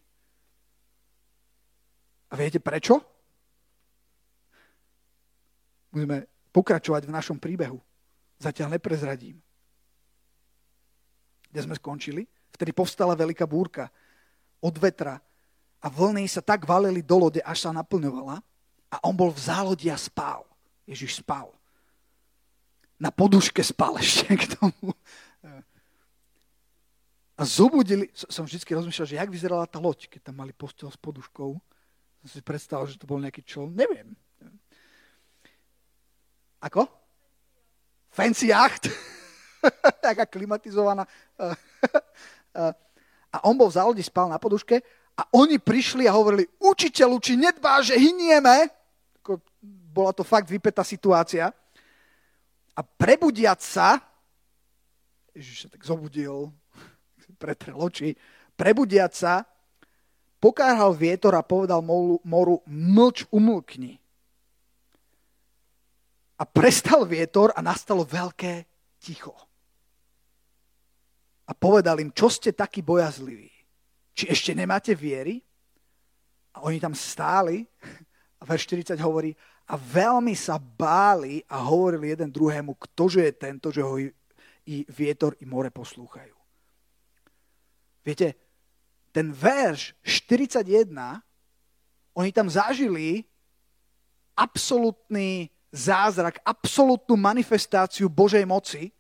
A 2.31 2.33
viete 2.39 2.63
prečo? 2.63 3.03
Budeme 5.91 6.31
pokračovať 6.55 7.11
v 7.11 7.15
našom 7.19 7.43
príbehu. 7.43 7.83
Zatiaľ 8.39 8.79
neprezradím. 8.79 9.43
Kde 11.51 11.61
sme 11.67 11.75
skončili? 11.75 12.23
Vtedy 12.55 12.71
povstala 12.71 13.19
veľká 13.19 13.43
búrka 13.43 13.91
od 14.63 14.75
vetra 14.79 15.19
a 15.83 15.87
vlny 15.91 16.31
sa 16.31 16.47
tak 16.47 16.63
valili 16.63 17.03
do 17.03 17.27
lode, 17.27 17.43
až 17.43 17.67
sa 17.67 17.75
naplňovala 17.75 18.39
a 18.87 18.97
on 19.03 19.19
bol 19.19 19.35
v 19.35 19.43
zálodi 19.43 19.91
a 19.91 19.99
spal. 19.99 20.47
Ježiš 20.87 21.27
spal. 21.27 21.51
Na 23.01 23.09
poduške 23.09 23.65
spal 23.65 23.97
ešte 23.97 24.37
k 24.37 24.45
tomu. 24.61 24.93
A 27.41 27.43
zobudili, 27.49 28.13
som 28.13 28.45
vždy 28.45 28.61
rozmýšľal, 28.61 29.09
že 29.09 29.17
jak 29.17 29.33
vyzerala 29.33 29.65
tá 29.65 29.81
loď, 29.81 30.13
keď 30.13 30.29
tam 30.29 30.45
mali 30.45 30.53
postel 30.53 30.93
s 30.93 31.01
poduškou. 31.01 31.57
Som 32.21 32.29
si 32.29 32.45
predstavil, 32.45 32.93
že 32.93 33.01
to 33.01 33.09
bol 33.09 33.17
nejaký 33.17 33.41
čol. 33.41 33.73
Neviem. 33.73 34.13
Ako? 36.61 36.85
Fancy 38.13 38.53
yacht. 38.53 38.93
Taká 40.05 40.29
klimatizovaná. 40.29 41.09
a 43.33 43.37
on 43.49 43.57
bol 43.57 43.73
v 43.73 43.77
zálodi, 43.81 44.05
spal 44.05 44.29
na 44.29 44.37
poduške 44.37 44.85
a 45.17 45.23
oni 45.33 45.57
prišli 45.57 46.05
a 46.05 46.17
hovorili, 46.17 46.45
učiteľu, 46.61 47.17
či 47.25 47.41
nedbá, 47.41 47.81
že 47.81 47.97
hynieme? 47.97 48.69
Bola 49.91 50.13
to 50.13 50.25
fakt 50.25 50.49
vypetá 50.49 50.85
situácia. 50.85 51.53
A 52.81 52.85
prebudiať 52.97 53.61
sa, 53.61 54.01
Ježiš 55.37 55.69
sa 55.69 55.69
tak 55.69 55.85
zobudil, 55.85 56.49
pretrel 57.43 57.77
oči, 57.77 58.17
prebudiať 58.57 59.13
sa, 59.13 59.45
pokárhal 60.41 60.97
vietor 60.97 61.37
a 61.37 61.45
povedal 61.45 61.85
moru, 61.85 62.65
mlč, 62.65 63.29
umlkni 63.29 64.01
a 66.41 66.43
prestal 66.49 67.05
vietor 67.05 67.53
a 67.53 67.61
nastalo 67.61 68.01
veľké 68.01 68.65
ticho. 68.97 69.37
A 71.45 71.53
povedal 71.53 72.01
im, 72.01 72.17
čo 72.17 72.33
ste 72.33 72.57
takí 72.57 72.81
bojazliví? 72.81 73.53
Či 74.17 74.25
ešte 74.33 74.57
nemáte 74.57 74.97
viery? 74.97 75.45
A 76.57 76.65
oni 76.65 76.81
tam 76.81 76.97
stáli 76.97 77.69
a 78.41 78.43
verš 78.49 78.73
40 78.73 78.97
hovorí, 79.05 79.37
a 79.71 79.79
veľmi 79.79 80.35
sa 80.35 80.59
báli 80.59 81.47
a 81.47 81.63
hovorili 81.63 82.11
jeden 82.11 82.35
druhému, 82.35 82.75
ktože 82.75 83.23
je 83.23 83.33
tento, 83.39 83.71
že 83.71 83.87
ho 83.87 83.95
i, 84.67 84.83
vietor, 84.91 85.39
i 85.39 85.47
more 85.47 85.71
poslúchajú. 85.71 86.35
Viete, 88.03 88.35
ten 89.15 89.31
verš 89.31 89.95
41, 90.03 90.91
oni 92.19 92.31
tam 92.35 92.51
zažili 92.51 93.23
absolútny 94.35 95.55
zázrak, 95.71 96.43
absolútnu 96.43 97.15
manifestáciu 97.15 98.11
Božej 98.11 98.43
moci, 98.43 98.91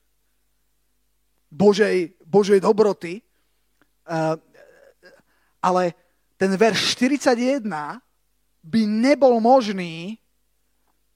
Božej, 1.51 2.14
Božej 2.23 2.62
dobroty, 2.62 3.27
uh, 4.07 4.38
ale 5.59 5.99
ten 6.38 6.55
verš 6.55 6.94
41 6.94 7.66
by 8.62 8.81
nebol 8.87 9.42
možný 9.42 10.19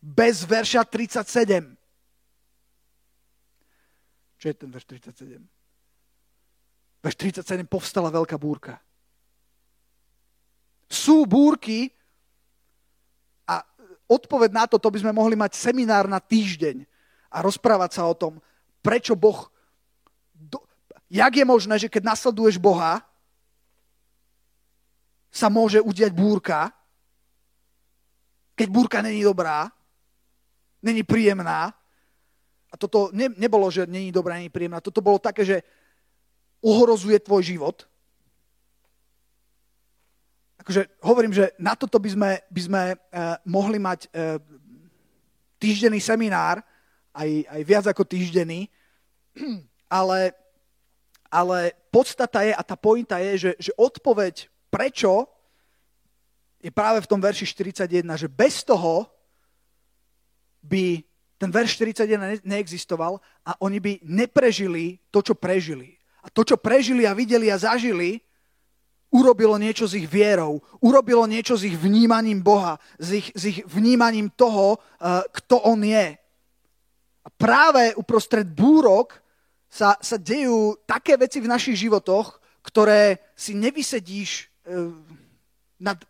bez 0.04 0.44
verša 0.44 0.84
37. 0.84 1.64
Čo 4.36 4.46
je 4.52 4.54
ten 4.54 4.68
verš 4.68 4.84
37? 4.84 5.40
Verš 7.00 7.16
37 7.16 7.64
povstala 7.64 8.12
veľká 8.12 8.36
búrka. 8.36 8.76
Sú 10.92 11.24
búrky, 11.24 11.88
Odpoved 14.04 14.52
na 14.52 14.68
to, 14.68 14.76
to 14.76 14.92
by 14.92 15.00
sme 15.00 15.16
mohli 15.16 15.32
mať 15.32 15.56
seminár 15.56 16.04
na 16.04 16.20
týždeň 16.20 16.84
a 17.32 17.40
rozprávať 17.40 17.90
sa 18.00 18.02
o 18.04 18.12
tom, 18.12 18.36
prečo 18.84 19.16
Boh... 19.16 19.48
Do, 20.36 20.60
jak 21.08 21.32
je 21.32 21.44
možné, 21.46 21.74
že 21.80 21.88
keď 21.88 22.12
nasleduješ 22.12 22.60
Boha, 22.60 23.00
sa 25.32 25.48
môže 25.48 25.80
udiať 25.80 26.12
búrka, 26.12 26.68
keď 28.54 28.68
búrka 28.68 28.98
není 29.00 29.24
dobrá, 29.24 29.72
není 30.84 31.02
príjemná. 31.02 31.72
A 32.68 32.74
toto 32.76 33.08
ne, 33.16 33.32
nebolo, 33.40 33.72
že 33.72 33.88
není 33.88 34.12
dobrá, 34.12 34.36
není 34.36 34.52
príjemná. 34.52 34.84
Toto 34.84 35.00
bolo 35.00 35.16
také, 35.16 35.44
že 35.48 35.56
ohrozuje 36.60 37.16
tvoj 37.24 37.42
život 37.42 37.88
akože 40.64 41.04
hovorím, 41.04 41.36
že 41.36 41.52
na 41.60 41.76
toto 41.76 42.00
by 42.00 42.08
sme, 42.08 42.30
by 42.48 42.60
sme 42.64 42.82
uh, 42.96 43.36
mohli 43.44 43.76
mať 43.76 44.08
uh, 44.08 44.40
týždenný 45.60 46.00
seminár, 46.00 46.64
aj, 47.12 47.44
aj 47.52 47.60
viac 47.68 47.84
ako 47.84 48.08
týždenný, 48.08 48.72
ale, 50.00 50.32
ale 51.28 51.76
podstata 51.92 52.40
je 52.40 52.56
a 52.56 52.62
tá 52.64 52.80
pointa 52.80 53.20
je, 53.20 53.32
že, 53.36 53.50
že 53.68 53.72
odpoveď 53.76 54.48
prečo 54.72 55.28
je 56.64 56.72
práve 56.72 57.04
v 57.04 57.10
tom 57.12 57.20
verši 57.20 57.44
41, 57.44 58.00
že 58.16 58.28
bez 58.32 58.64
toho 58.64 59.04
by 60.64 61.04
ten 61.36 61.52
verš 61.52 61.76
41 61.76 62.40
neexistoval 62.40 63.20
a 63.44 63.52
oni 63.60 63.78
by 63.80 63.92
neprežili 64.00 64.96
to, 65.12 65.20
čo 65.20 65.36
prežili. 65.36 66.00
A 66.24 66.32
to, 66.32 66.40
čo 66.40 66.56
prežili 66.56 67.04
a 67.04 67.12
videli 67.12 67.52
a 67.52 67.60
zažili, 67.60 68.24
urobilo 69.12 69.54
niečo 69.60 69.84
s 69.84 69.94
ich 69.94 70.08
vierou, 70.08 70.58
urobilo 70.80 71.28
niečo 71.28 71.54
s 71.54 71.62
ich 71.68 71.76
vnímaním 71.76 72.40
Boha, 72.40 72.80
s 72.98 73.08
ich, 73.12 73.28
s 73.36 73.42
ich 73.46 73.58
vnímaním 73.68 74.32
toho, 74.32 74.80
uh, 74.80 75.22
kto 75.30 75.60
On 75.68 75.78
je. 75.78 76.16
A 77.24 77.28
práve 77.30 77.94
uprostred 77.94 78.48
búrok 78.48 79.20
sa, 79.70 79.94
sa 80.00 80.16
dejú 80.18 80.74
také 80.88 81.14
veci 81.14 81.38
v 81.38 81.50
našich 81.50 81.76
životoch, 81.86 82.42
ktoré 82.64 83.20
si 83.36 83.54
nevysedíš 83.54 84.50
uh, 84.66 84.90
nad, 85.78 86.00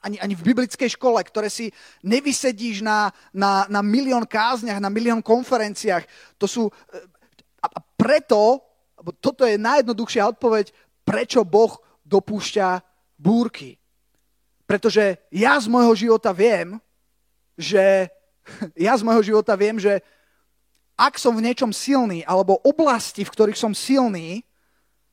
ani, 0.00 0.16
ani 0.20 0.34
v 0.34 0.52
biblickej 0.52 0.96
škole, 0.96 1.20
ktoré 1.20 1.52
si 1.52 1.68
nevysedíš 2.00 2.80
na, 2.80 3.12
na, 3.32 3.68
na 3.68 3.80
milión 3.84 4.24
kázniach, 4.24 4.80
na 4.80 4.88
milión 4.92 5.20
konferenciách. 5.20 6.04
To 6.40 6.48
sú... 6.48 6.62
Uh, 6.68 7.20
a 7.60 7.78
preto, 8.00 8.64
toto 9.20 9.44
je 9.44 9.60
najjednoduchšia 9.60 10.24
odpoveď, 10.32 10.72
prečo 11.04 11.44
Boh 11.44 11.76
dopúšťa 12.08 12.80
búrky. 13.20 13.76
Pretože 14.64 15.20
ja 15.28 15.60
z 15.60 15.66
môjho 15.68 15.92
života 15.92 16.32
viem, 16.32 16.80
že 17.60 18.08
ja 18.88 18.96
z 18.96 19.02
môjho 19.04 19.34
života 19.34 19.52
viem, 19.54 19.76
že 19.76 20.00
ak 20.96 21.16
som 21.16 21.32
v 21.32 21.44
niečom 21.44 21.72
silný, 21.72 22.20
alebo 22.28 22.60
oblasti, 22.60 23.24
v 23.24 23.32
ktorých 23.32 23.56
som 23.56 23.72
silný, 23.72 24.44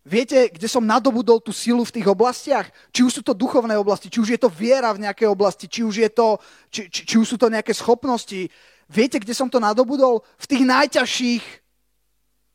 viete, 0.08 0.48
kde 0.48 0.72
som 0.72 0.88
nadobudol 0.88 1.44
tú 1.44 1.52
silu 1.52 1.84
v 1.84 2.00
tých 2.00 2.08
oblastiach? 2.08 2.72
Či 2.96 3.04
už 3.04 3.20
sú 3.20 3.22
to 3.22 3.36
duchovné 3.36 3.76
oblasti, 3.76 4.08
či 4.08 4.24
už 4.24 4.30
je 4.32 4.40
to 4.40 4.48
viera 4.48 4.96
v 4.96 5.04
nejakej 5.04 5.28
oblasti, 5.28 5.68
či 5.68 5.84
už, 5.84 6.00
je 6.00 6.10
to, 6.10 6.40
či, 6.72 6.88
či, 6.88 7.04
či 7.04 7.16
už 7.20 7.28
sú 7.28 7.38
to 7.38 7.52
nejaké 7.52 7.76
schopnosti. 7.76 8.48
Viete, 8.88 9.20
kde 9.20 9.36
som 9.36 9.52
to 9.52 9.60
nadobudol? 9.60 10.24
V 10.40 10.46
tých 10.48 10.64
najťažších 10.64 11.44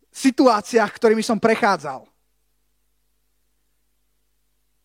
situáciách, 0.09 0.91
ktorými 0.97 1.21
som 1.21 1.37
prechádzal. 1.37 2.09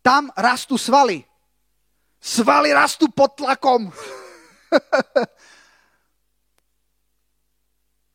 Tam 0.03 0.27
rastú 0.35 0.75
svaly. 0.75 1.23
Svaly 2.19 2.75
rastú 2.75 3.07
pod 3.07 3.39
tlakom. 3.39 3.87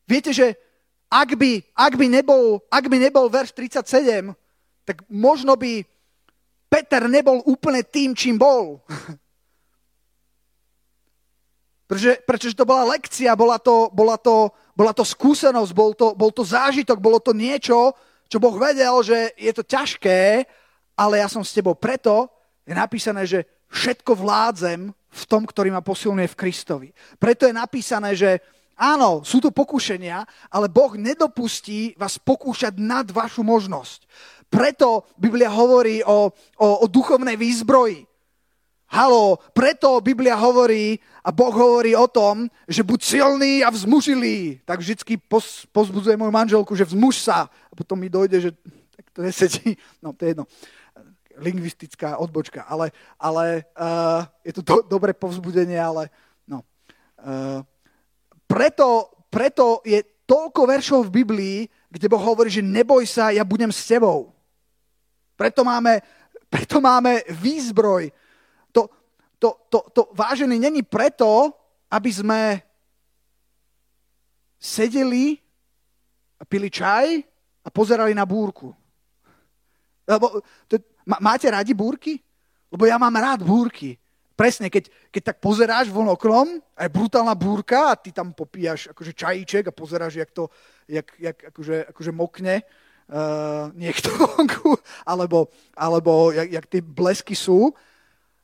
Viete, 0.09 0.29
že 0.33 0.53
ak 1.13 1.37
by, 1.37 1.61
ak, 1.77 1.93
by 1.93 2.05
nebol, 2.09 2.57
ak 2.69 2.89
by 2.89 2.97
nebol 2.97 3.29
verš 3.29 3.53
37, 3.53 4.33
tak 4.83 5.03
možno 5.07 5.55
by 5.55 5.83
Peter 6.67 7.07
nebol 7.07 7.43
úplne 7.47 7.83
tým, 7.83 8.15
čím 8.15 8.39
bol. 8.39 8.79
Pretože, 11.83 12.25
pretože 12.25 12.57
to 12.57 12.65
bola 12.65 12.89
lekcia, 12.95 13.37
bola 13.37 13.59
to, 13.61 13.91
bola 13.93 14.17
to, 14.17 14.49
bola 14.73 14.95
to 14.95 15.05
skúsenosť, 15.05 15.71
bol 15.77 15.93
to, 15.93 16.17
bol 16.17 16.33
to 16.33 16.41
zážitok, 16.41 16.97
bolo 16.97 17.21
to 17.21 17.37
niečo, 17.37 17.93
čo 18.25 18.41
Boh 18.41 18.55
vedel, 18.57 18.97
že 19.05 19.35
je 19.37 19.51
to 19.53 19.61
ťažké 19.61 20.47
ale 20.97 21.21
ja 21.21 21.27
som 21.29 21.41
s 21.41 21.53
tebou. 21.53 21.73
Preto 21.73 22.29
je 22.65 22.73
napísané, 22.73 23.25
že 23.25 23.45
všetko 23.73 24.13
vládzem 24.13 24.93
v 24.93 25.23
tom, 25.29 25.43
ktorý 25.45 25.73
ma 25.73 25.81
posilňuje 25.81 26.29
v 26.29 26.39
Kristovi. 26.39 26.89
Preto 27.17 27.49
je 27.49 27.53
napísané, 27.53 28.13
že 28.13 28.41
áno, 28.77 29.25
sú 29.25 29.41
to 29.41 29.53
pokušenia, 29.53 30.25
ale 30.49 30.69
Boh 30.69 30.93
nedopustí 30.97 31.97
vás 31.97 32.17
pokúšať 32.21 32.77
nad 32.77 33.05
vašu 33.09 33.41
možnosť. 33.41 34.05
Preto 34.53 35.09
Biblia 35.17 35.49
hovorí 35.49 36.05
o, 36.05 36.29
o, 36.61 36.67
o 36.77 36.85
duchovnej 36.85 37.33
výzbroji. 37.33 38.05
Halo, 38.93 39.41
preto 39.57 39.97
Biblia 40.05 40.37
hovorí 40.37 41.01
a 41.25 41.33
Boh 41.33 41.49
hovorí 41.49 41.97
o 41.97 42.05
tom, 42.05 42.45
že 42.69 42.85
buď 42.85 42.99
silný 43.01 43.65
a 43.65 43.73
vzmužilý. 43.73 44.61
Tak 44.61 44.77
vždycky 44.77 45.17
poz, 45.17 45.65
pozbudzuje 45.73 46.13
moju 46.13 46.29
manželku, 46.29 46.77
že 46.77 46.85
vzmuž 46.85 47.25
sa. 47.25 47.49
A 47.49 47.73
potom 47.73 47.97
mi 47.97 48.13
dojde, 48.13 48.37
že 48.37 48.49
tak 48.93 49.09
to 49.09 49.25
nesedí. 49.25 49.73
No, 49.97 50.13
to 50.13 50.29
je 50.29 50.37
jedno. 50.37 50.45
Lingvistická 51.41 52.21
odbočka. 52.21 52.69
Ale, 52.69 52.93
ale 53.17 53.65
uh, 53.73 54.29
je 54.45 54.53
to 54.53 54.61
do, 54.61 54.75
dobré 54.85 55.17
povzbudenie, 55.17 55.81
ale 55.81 56.13
no. 56.45 56.61
Uh, 57.17 57.65
preto, 58.45 59.09
preto 59.33 59.81
je 59.81 60.05
toľko 60.29 60.61
veršov 60.69 61.09
v 61.09 61.15
Biblii, 61.25 61.57
kde 61.89 62.05
Boh 62.05 62.21
hovorí, 62.21 62.53
že 62.53 62.61
neboj 62.61 63.09
sa, 63.09 63.33
ja 63.33 63.41
budem 63.41 63.73
s 63.73 63.89
tebou. 63.89 64.32
Preto 65.35 65.65
máme, 65.65 66.01
preto 66.49 66.81
máme 66.81 67.25
výzbroj, 67.29 68.13
to, 69.43 69.67
to, 69.67 69.79
to 69.91 70.01
vážený 70.15 70.55
není 70.55 70.87
preto, 70.87 71.51
aby 71.91 72.07
sme 72.07 72.41
sedeli 74.55 75.35
a 76.39 76.47
pili 76.47 76.71
čaj 76.71 77.19
a 77.59 77.67
pozerali 77.67 78.15
na 78.15 78.23
búrku. 78.23 78.71
Lebo, 80.07 80.39
to, 80.71 80.79
máte 81.19 81.51
radi 81.51 81.75
búrky? 81.75 82.23
Lebo 82.71 82.87
ja 82.87 82.95
mám 82.95 83.19
rád 83.19 83.43
búrky. 83.43 83.99
Presne, 84.33 84.71
keď, 84.71 84.87
keď 85.11 85.21
tak 85.35 85.37
pozeráš 85.43 85.91
von 85.91 86.07
oknom 86.07 86.63
a 86.73 86.87
je 86.87 86.95
brutálna 86.95 87.35
búrka 87.35 87.91
a 87.91 87.99
ty 87.99 88.15
tam 88.15 88.31
popíjaš 88.31 88.95
akože 88.95 89.11
čajíček 89.11 89.67
a 89.67 89.75
pozeráš, 89.75 90.23
jak 90.23 90.31
to 90.31 90.47
jak, 90.87 91.07
jak 91.19 91.37
akože, 91.53 91.91
akože 91.91 92.11
mokne 92.15 92.63
uh, 93.09 93.73
niekto 93.75 94.11
vonku, 94.15 94.77
alebo, 95.03 95.49
alebo 95.75 96.31
jak, 96.31 96.49
jak 96.51 96.65
tie 96.67 96.81
blesky 96.81 97.35
sú. 97.35 97.73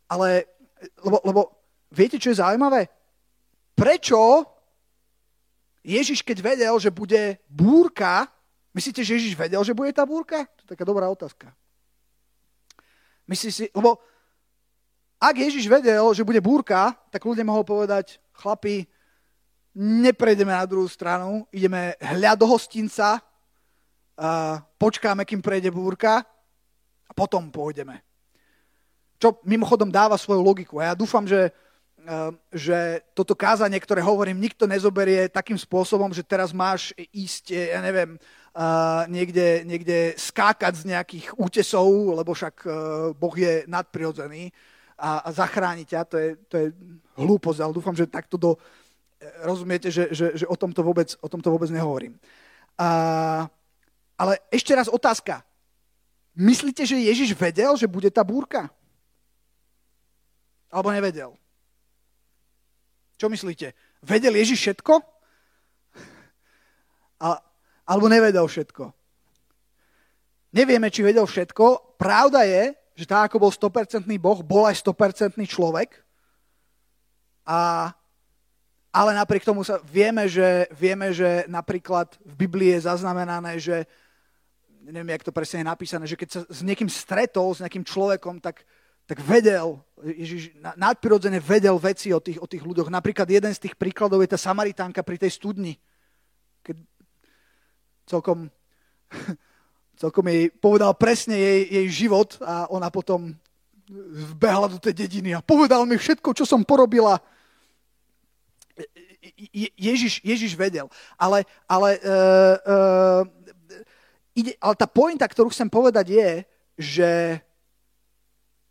Ale 0.10 0.50
lebo, 1.04 1.18
lebo 1.24 1.42
viete, 1.92 2.20
čo 2.20 2.32
je 2.32 2.40
zaujímavé? 2.40 2.88
Prečo 3.76 4.46
Ježiš, 5.84 6.24
keď 6.24 6.38
vedel, 6.44 6.76
že 6.80 6.92
bude 6.92 7.40
búrka, 7.48 8.28
myslíte, 8.76 9.04
že 9.04 9.16
Ježiš 9.16 9.34
vedel, 9.36 9.64
že 9.64 9.76
bude 9.76 9.92
tá 9.96 10.04
búrka? 10.04 10.48
To 10.60 10.62
je 10.68 10.72
taká 10.76 10.84
dobrá 10.84 11.08
otázka. 11.08 11.52
Myslíte 13.28 13.54
si, 13.54 13.66
lebo 13.72 14.00
ak 15.20 15.36
Ježiš 15.36 15.68
vedel, 15.68 16.04
že 16.16 16.24
bude 16.24 16.40
búrka, 16.40 16.96
tak 17.12 17.24
ľudia 17.24 17.44
mohol 17.44 17.68
povedať, 17.68 18.20
chlapi, 18.32 18.88
neprejdeme 19.76 20.52
na 20.56 20.64
druhú 20.64 20.88
stranu, 20.88 21.44
ideme 21.52 21.96
hľad 22.00 22.40
do 22.40 22.48
hostinca, 22.48 23.20
počkáme, 24.76 25.24
kým 25.24 25.40
prejde 25.40 25.72
búrka 25.72 26.28
a 27.08 27.12
potom 27.16 27.50
pôjdeme. 27.50 28.04
Čo 29.20 29.40
mimochodom 29.44 29.92
dáva 29.92 30.16
svoju 30.16 30.40
logiku. 30.40 30.80
A 30.80 30.92
ja 30.92 30.96
dúfam, 30.96 31.28
že, 31.28 31.52
eh, 31.52 32.32
že 32.52 33.04
toto 33.12 33.36
kázanie, 33.36 33.80
ktoré 33.80 34.00
hovorím, 34.00 34.40
nikto 34.40 34.68
nezoberie 34.70 35.28
takým 35.28 35.60
spôsobom, 35.60 36.14
že 36.16 36.24
teraz 36.24 36.56
máš 36.56 36.96
ísť, 37.12 37.46
eh, 37.52 37.76
ja 37.76 37.82
neviem, 37.84 38.16
eh, 38.16 39.02
niekde, 39.12 39.64
niekde 39.68 39.98
skákať 40.16 40.84
z 40.84 40.84
nejakých 40.96 41.26
útesov, 41.36 42.16
lebo 42.16 42.32
však 42.32 42.56
Boh 43.20 43.36
je 43.36 43.68
nadprirodzený 43.68 44.52
a, 45.00 45.24
a 45.24 45.30
zachrániť 45.32 45.88
ťa. 45.88 46.02
To 46.12 46.16
je, 46.16 46.30
to 46.48 46.56
je 46.56 46.68
hlúposť, 47.20 47.60
ale 47.60 47.76
dúfam, 47.76 47.96
že 47.96 48.08
takto 48.08 48.36
do, 48.40 48.56
rozumiete, 49.44 49.92
že, 49.92 50.12
že, 50.16 50.36
že 50.36 50.46
o, 50.48 50.56
tomto 50.56 50.80
vôbec, 50.80 51.12
o 51.20 51.28
vôbec 51.28 51.70
nehovorím. 51.72 52.16
A, 52.80 53.48
ale 54.20 54.44
ešte 54.52 54.76
raz 54.76 54.92
otázka. 54.92 55.48
Myslíte, 56.36 56.84
že 56.84 57.00
Ježiš 57.00 57.32
vedel, 57.40 57.72
že 57.80 57.88
bude 57.88 58.12
tá 58.12 58.20
búrka? 58.20 58.68
Alebo 60.68 60.92
nevedel? 60.92 61.40
Čo 63.16 63.32
myslíte? 63.32 63.72
Vedel 64.04 64.36
Ježiš 64.36 64.60
všetko? 64.60 65.00
A, 67.20 67.40
alebo 67.88 68.08
nevedel 68.12 68.44
všetko? 68.44 68.92
Nevieme, 70.56 70.92
či 70.92 71.04
vedel 71.04 71.24
všetko. 71.24 71.96
Pravda 72.00 72.44
je, 72.44 72.76
že 72.96 73.06
tak 73.08 73.32
ako 73.32 73.48
bol 73.48 73.52
100% 73.52 74.04
Boh, 74.20 74.40
bol 74.44 74.68
aj 74.68 74.84
100% 74.84 75.40
človek. 75.48 76.00
A, 77.48 77.92
ale 78.90 79.12
napriek 79.16 79.48
tomu 79.48 79.64
sa 79.64 79.80
vieme, 79.84 80.28
že, 80.28 80.68
vieme, 80.76 81.12
že 81.12 81.46
napríklad 81.52 82.16
v 82.24 82.34
Biblii 82.46 82.76
je 82.78 82.88
zaznamenané, 82.88 83.60
že 83.60 83.84
neviem, 84.92 85.14
jak 85.16 85.28
to 85.30 85.34
presne 85.36 85.62
je 85.62 85.72
napísané, 85.72 86.06
že 86.10 86.18
keď 86.18 86.30
sa 86.30 86.42
s 86.50 86.62
niekým 86.66 86.90
stretol, 86.90 87.54
s 87.54 87.62
nejakým 87.62 87.86
človekom, 87.86 88.42
tak, 88.42 88.66
tak 89.06 89.22
vedel, 89.22 89.82
Ježiš 90.02 90.54
nadprirodzene 90.78 91.38
vedel 91.42 91.78
veci 91.78 92.14
o 92.14 92.20
tých, 92.22 92.42
o 92.42 92.48
tých 92.50 92.66
ľuďoch. 92.66 92.90
Napríklad 92.90 93.30
jeden 93.30 93.54
z 93.54 93.70
tých 93.70 93.76
príkladov 93.78 94.22
je 94.26 94.34
tá 94.34 94.40
Samaritánka 94.40 95.06
pri 95.06 95.18
tej 95.22 95.32
studni. 95.38 95.78
Keď 96.66 96.76
celkom, 98.10 98.50
celkom 100.02 100.26
jej 100.26 100.50
povedal 100.58 100.94
presne 100.98 101.38
jej, 101.38 101.62
jej 101.70 101.88
život 102.06 102.42
a 102.42 102.66
ona 102.74 102.90
potom 102.90 103.38
vbehla 104.38 104.70
do 104.70 104.78
tej 104.78 104.94
dediny 104.94 105.34
a 105.34 105.42
povedal 105.42 105.86
mi 105.86 105.98
všetko, 105.98 106.34
čo 106.38 106.46
som 106.46 106.62
porobila. 106.62 107.18
Je, 109.36 109.68
Ježiš, 109.76 110.22
Ježiš 110.22 110.54
vedel. 110.54 110.88
Ale, 111.18 111.44
ale, 111.66 111.98
uh, 112.00 112.56
uh, 112.64 113.39
ide, 114.40 114.52
ale 114.58 114.76
tá 114.80 114.88
pointa, 114.88 115.28
ktorú 115.28 115.52
chcem 115.52 115.68
povedať 115.68 116.06
je, 116.16 116.30
že 116.80 117.10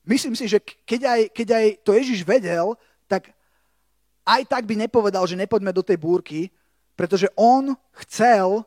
Myslím 0.08 0.32
si, 0.32 0.48
že 0.48 0.56
keď 0.64 1.00
aj, 1.04 1.20
keď 1.36 1.48
aj 1.52 1.66
to 1.84 1.92
Ježiš 1.92 2.24
vedel, 2.24 2.72
tak 3.04 3.28
aj 4.24 4.42
tak 4.48 4.64
by 4.64 4.88
nepovedal, 4.88 5.28
že 5.28 5.36
nepoďme 5.36 5.68
do 5.68 5.84
tej 5.84 6.00
búrky, 6.00 6.48
pretože 6.96 7.28
on 7.36 7.76
chcel, 8.00 8.64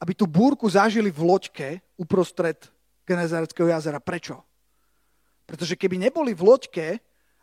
aby 0.00 0.16
tú 0.16 0.24
búrku 0.24 0.64
zažili 0.64 1.12
v 1.12 1.28
loďke 1.28 1.68
uprostred 2.00 2.72
Genezareckého 3.04 3.68
jazera. 3.68 4.00
Prečo? 4.00 4.40
Pretože 5.44 5.76
keby 5.76 6.00
neboli 6.00 6.32
v 6.32 6.48
loďke 6.48 6.96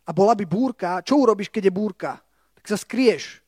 a 0.06 0.10
bola 0.10 0.34
by 0.34 0.46
búrka, 0.50 1.06
čo 1.06 1.22
urobíš, 1.22 1.54
keď 1.54 1.70
je 1.70 1.74
búrka? 1.74 2.18
Tak 2.58 2.66
sa 2.66 2.78
skrieš. 2.82 3.46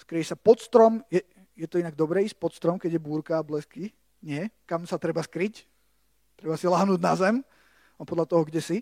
Skrieš 0.00 0.32
sa 0.32 0.36
pod 0.40 0.64
strom. 0.64 1.04
Je, 1.12 1.20
je 1.52 1.68
to 1.68 1.76
inak 1.76 1.92
dobre 1.92 2.24
ísť 2.24 2.40
pod 2.40 2.56
strom, 2.56 2.80
keď 2.80 2.96
je 2.96 3.00
búrka 3.00 3.36
a 3.36 3.44
blesky? 3.44 3.92
Nie. 4.24 4.48
Kam 4.64 4.88
sa 4.88 4.96
treba 4.96 5.20
skryť? 5.20 5.68
Treba 6.40 6.56
si 6.56 6.64
lahnúť 6.64 7.00
na 7.04 7.12
zem, 7.12 7.36
podľa 8.00 8.24
toho, 8.24 8.42
kde 8.48 8.60
si. 8.64 8.78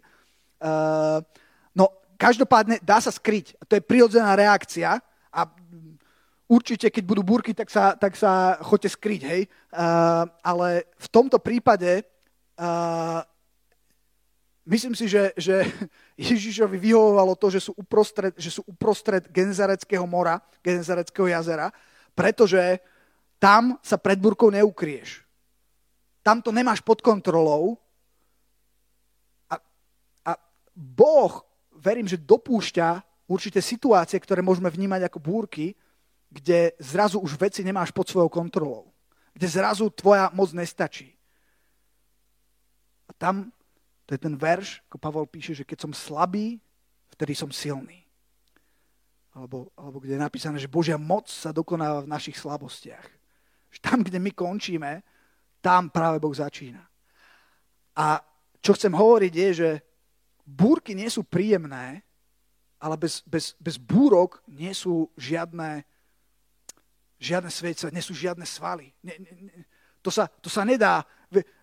Uh, 0.62 1.18
no, 1.74 1.90
každopádne 2.14 2.78
dá 2.78 3.02
sa 3.02 3.10
skryť. 3.10 3.58
To 3.66 3.74
je 3.74 3.82
prirodzená 3.82 4.38
reakcia 4.38 5.02
a 5.34 5.40
určite, 6.46 6.86
keď 6.94 7.02
budú 7.02 7.22
búrky, 7.26 7.50
tak 7.50 7.66
sa, 7.74 7.98
tak 7.98 8.14
sa 8.14 8.62
choďte 8.62 8.94
skryť, 8.94 9.22
hej. 9.26 9.42
Uh, 9.74 10.30
ale 10.46 10.86
v 10.94 11.08
tomto 11.10 11.42
prípade 11.42 12.06
uh, 12.62 13.26
myslím 14.70 14.94
si, 14.94 15.10
že, 15.10 15.34
že 15.34 15.66
Ježišovi 16.30 16.78
vyhovovalo 16.78 17.34
to, 17.34 17.50
že 17.50 17.66
sú 17.66 17.74
uprostred, 17.74 18.30
že 18.38 18.54
sú 18.54 18.62
uprostred 18.62 19.26
Genzareckého 19.34 20.06
mora, 20.06 20.38
Genzareckého 20.62 21.26
jazera, 21.26 21.74
pretože 22.14 22.78
tam 23.42 23.74
sa 23.82 23.98
pred 23.98 24.22
búrkou 24.22 24.54
neukrieš. 24.54 25.26
Tam 26.22 26.38
to 26.38 26.54
nemáš 26.54 26.80
pod 26.80 27.02
kontrolou 27.02 27.82
Boh, 30.72 31.44
verím, 31.76 32.08
že 32.08 32.20
dopúšťa 32.20 33.04
určité 33.28 33.60
situácie, 33.60 34.16
ktoré 34.16 34.40
môžeme 34.40 34.72
vnímať 34.72 35.08
ako 35.08 35.18
búrky, 35.20 35.76
kde 36.32 36.72
zrazu 36.80 37.20
už 37.20 37.36
veci 37.36 37.60
nemáš 37.60 37.92
pod 37.92 38.08
svojou 38.08 38.32
kontrolou. 38.32 38.88
Kde 39.36 39.48
zrazu 39.48 39.92
tvoja 39.92 40.32
moc 40.32 40.48
nestačí. 40.56 41.12
A 43.08 43.12
tam, 43.12 43.52
to 44.08 44.16
je 44.16 44.20
ten 44.20 44.32
verš, 44.32 44.80
ako 44.88 44.96
Pavol 44.96 45.26
píše, 45.28 45.52
že 45.52 45.68
keď 45.68 45.88
som 45.88 45.92
slabý, 45.92 46.56
vtedy 47.12 47.36
som 47.36 47.52
silný. 47.52 48.00
Alebo, 49.32 49.72
alebo 49.76 50.00
kde 50.00 50.16
je 50.16 50.24
napísané, 50.24 50.56
že 50.60 50.72
Božia 50.72 50.96
moc 50.96 51.28
sa 51.28 51.52
dokonáva 51.52 52.04
v 52.04 52.12
našich 52.12 52.36
slabostiach. 52.36 53.08
Že 53.72 53.78
tam, 53.80 54.04
kde 54.04 54.20
my 54.20 54.32
končíme, 54.32 55.04
tam 55.62 55.88
práve 55.88 56.18
Boh 56.18 56.34
začína. 56.34 56.82
A 57.94 58.18
čo 58.58 58.74
chcem 58.74 58.90
hovoriť 58.92 59.32
je, 59.32 59.48
že 59.54 59.70
búrky 60.42 60.92
nie 60.92 61.06
sú 61.06 61.22
príjemné, 61.22 62.02
ale 62.82 62.98
bez, 62.98 63.22
bez, 63.22 63.54
bez 63.62 63.78
búrok 63.78 64.42
nie 64.50 64.74
sú 64.74 65.06
žiadne, 65.14 65.86
žiadne 67.22 67.46
svece, 67.46 67.94
nie 67.94 68.02
sú 68.02 68.10
žiadne 68.10 68.42
svaly. 68.42 68.90
Nie, 69.06 69.22
nie, 69.22 69.32
nie. 69.46 69.54
To, 70.02 70.10
sa, 70.10 70.26
to 70.26 70.50
sa 70.50 70.66
nedá. 70.66 71.06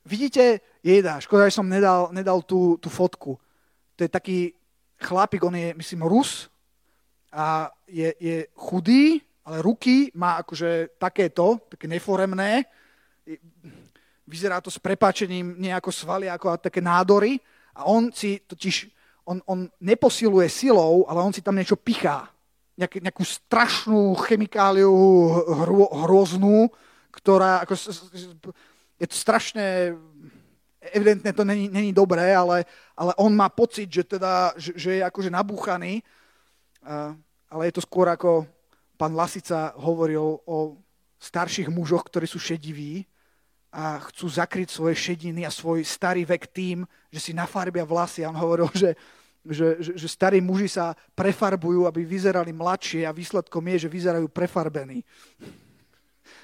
vidíte, 0.08 0.64
jeda, 0.80 1.20
škoda, 1.20 1.52
že 1.52 1.60
som 1.60 1.68
nedal, 1.68 2.08
nedal 2.16 2.40
tú, 2.40 2.80
tú 2.80 2.88
fotku. 2.88 3.36
To 4.00 4.08
je 4.08 4.10
taký 4.10 4.56
chlapík, 4.96 5.44
on 5.44 5.60
je, 5.60 5.76
myslím, 5.76 6.08
Rus 6.08 6.48
a 7.36 7.68
je, 7.84 8.16
je 8.16 8.48
chudý, 8.56 9.20
ale 9.44 9.60
ruky 9.60 10.08
má 10.16 10.40
akože 10.40 10.96
takéto, 10.96 11.60
také 11.68 11.92
neforemné. 11.92 12.64
Vyzerá 14.30 14.62
to 14.62 14.70
s 14.70 14.78
prepáčením 14.78 15.58
nejako 15.58 15.90
svaly, 15.90 16.30
ako 16.30 16.62
také 16.62 16.78
nádory. 16.78 17.42
A 17.74 17.90
on 17.90 18.14
si 18.14 18.38
totiž, 18.46 18.94
on, 19.26 19.42
on 19.50 19.66
neposiluje 19.82 20.46
silou, 20.46 21.10
ale 21.10 21.26
on 21.26 21.34
si 21.34 21.42
tam 21.42 21.58
niečo 21.58 21.74
pichá. 21.74 22.30
Nejakú, 22.78 23.02
nejakú 23.02 23.24
strašnú 23.26 24.14
chemikáliu 24.30 24.94
hro, 25.66 25.90
hroznú, 26.06 26.70
ktorá, 27.10 27.66
ako, 27.66 27.74
je 29.02 29.08
to 29.10 29.16
strašné, 29.18 29.98
evidentne 30.94 31.34
to 31.34 31.44
není, 31.44 31.68
není 31.68 31.92
dobré, 31.92 32.32
ale, 32.32 32.64
ale 32.94 33.12
on 33.18 33.34
má 33.34 33.50
pocit, 33.50 33.90
že, 33.92 34.04
teda, 34.06 34.54
že, 34.56 34.78
že 34.78 34.92
je 35.00 35.04
akože 35.04 35.34
nabúchaný, 35.34 36.06
ale 37.50 37.62
je 37.68 37.74
to 37.76 37.82
skôr 37.84 38.08
ako 38.08 38.46
pán 38.96 39.16
Lasica 39.16 39.76
hovoril 39.76 40.40
o 40.46 40.78
starších 41.20 41.68
mužoch, 41.68 42.08
ktorí 42.08 42.28
sú 42.28 42.40
šediví 42.40 43.04
a 43.70 44.02
chcú 44.10 44.26
zakryť 44.26 44.74
svoje 44.74 44.98
šediny 44.98 45.46
a 45.46 45.54
svoj 45.54 45.86
starý 45.86 46.26
vek 46.26 46.50
tým, 46.50 46.90
že 47.14 47.22
si 47.22 47.32
nafarbia 47.38 47.86
vlasy. 47.86 48.26
A 48.26 48.34
on 48.34 48.38
hovoril, 48.38 48.66
že, 48.74 48.98
že, 49.46 49.78
že, 49.78 49.92
že 49.94 50.08
starí 50.10 50.42
muži 50.42 50.70
sa 50.70 50.98
prefarbujú, 51.14 51.86
aby 51.86 52.02
vyzerali 52.02 52.50
mladšie 52.50 53.06
a 53.06 53.14
výsledkom 53.14 53.62
je, 53.74 53.86
že 53.86 53.90
vyzerajú 53.90 54.26
prefarbení 54.30 55.06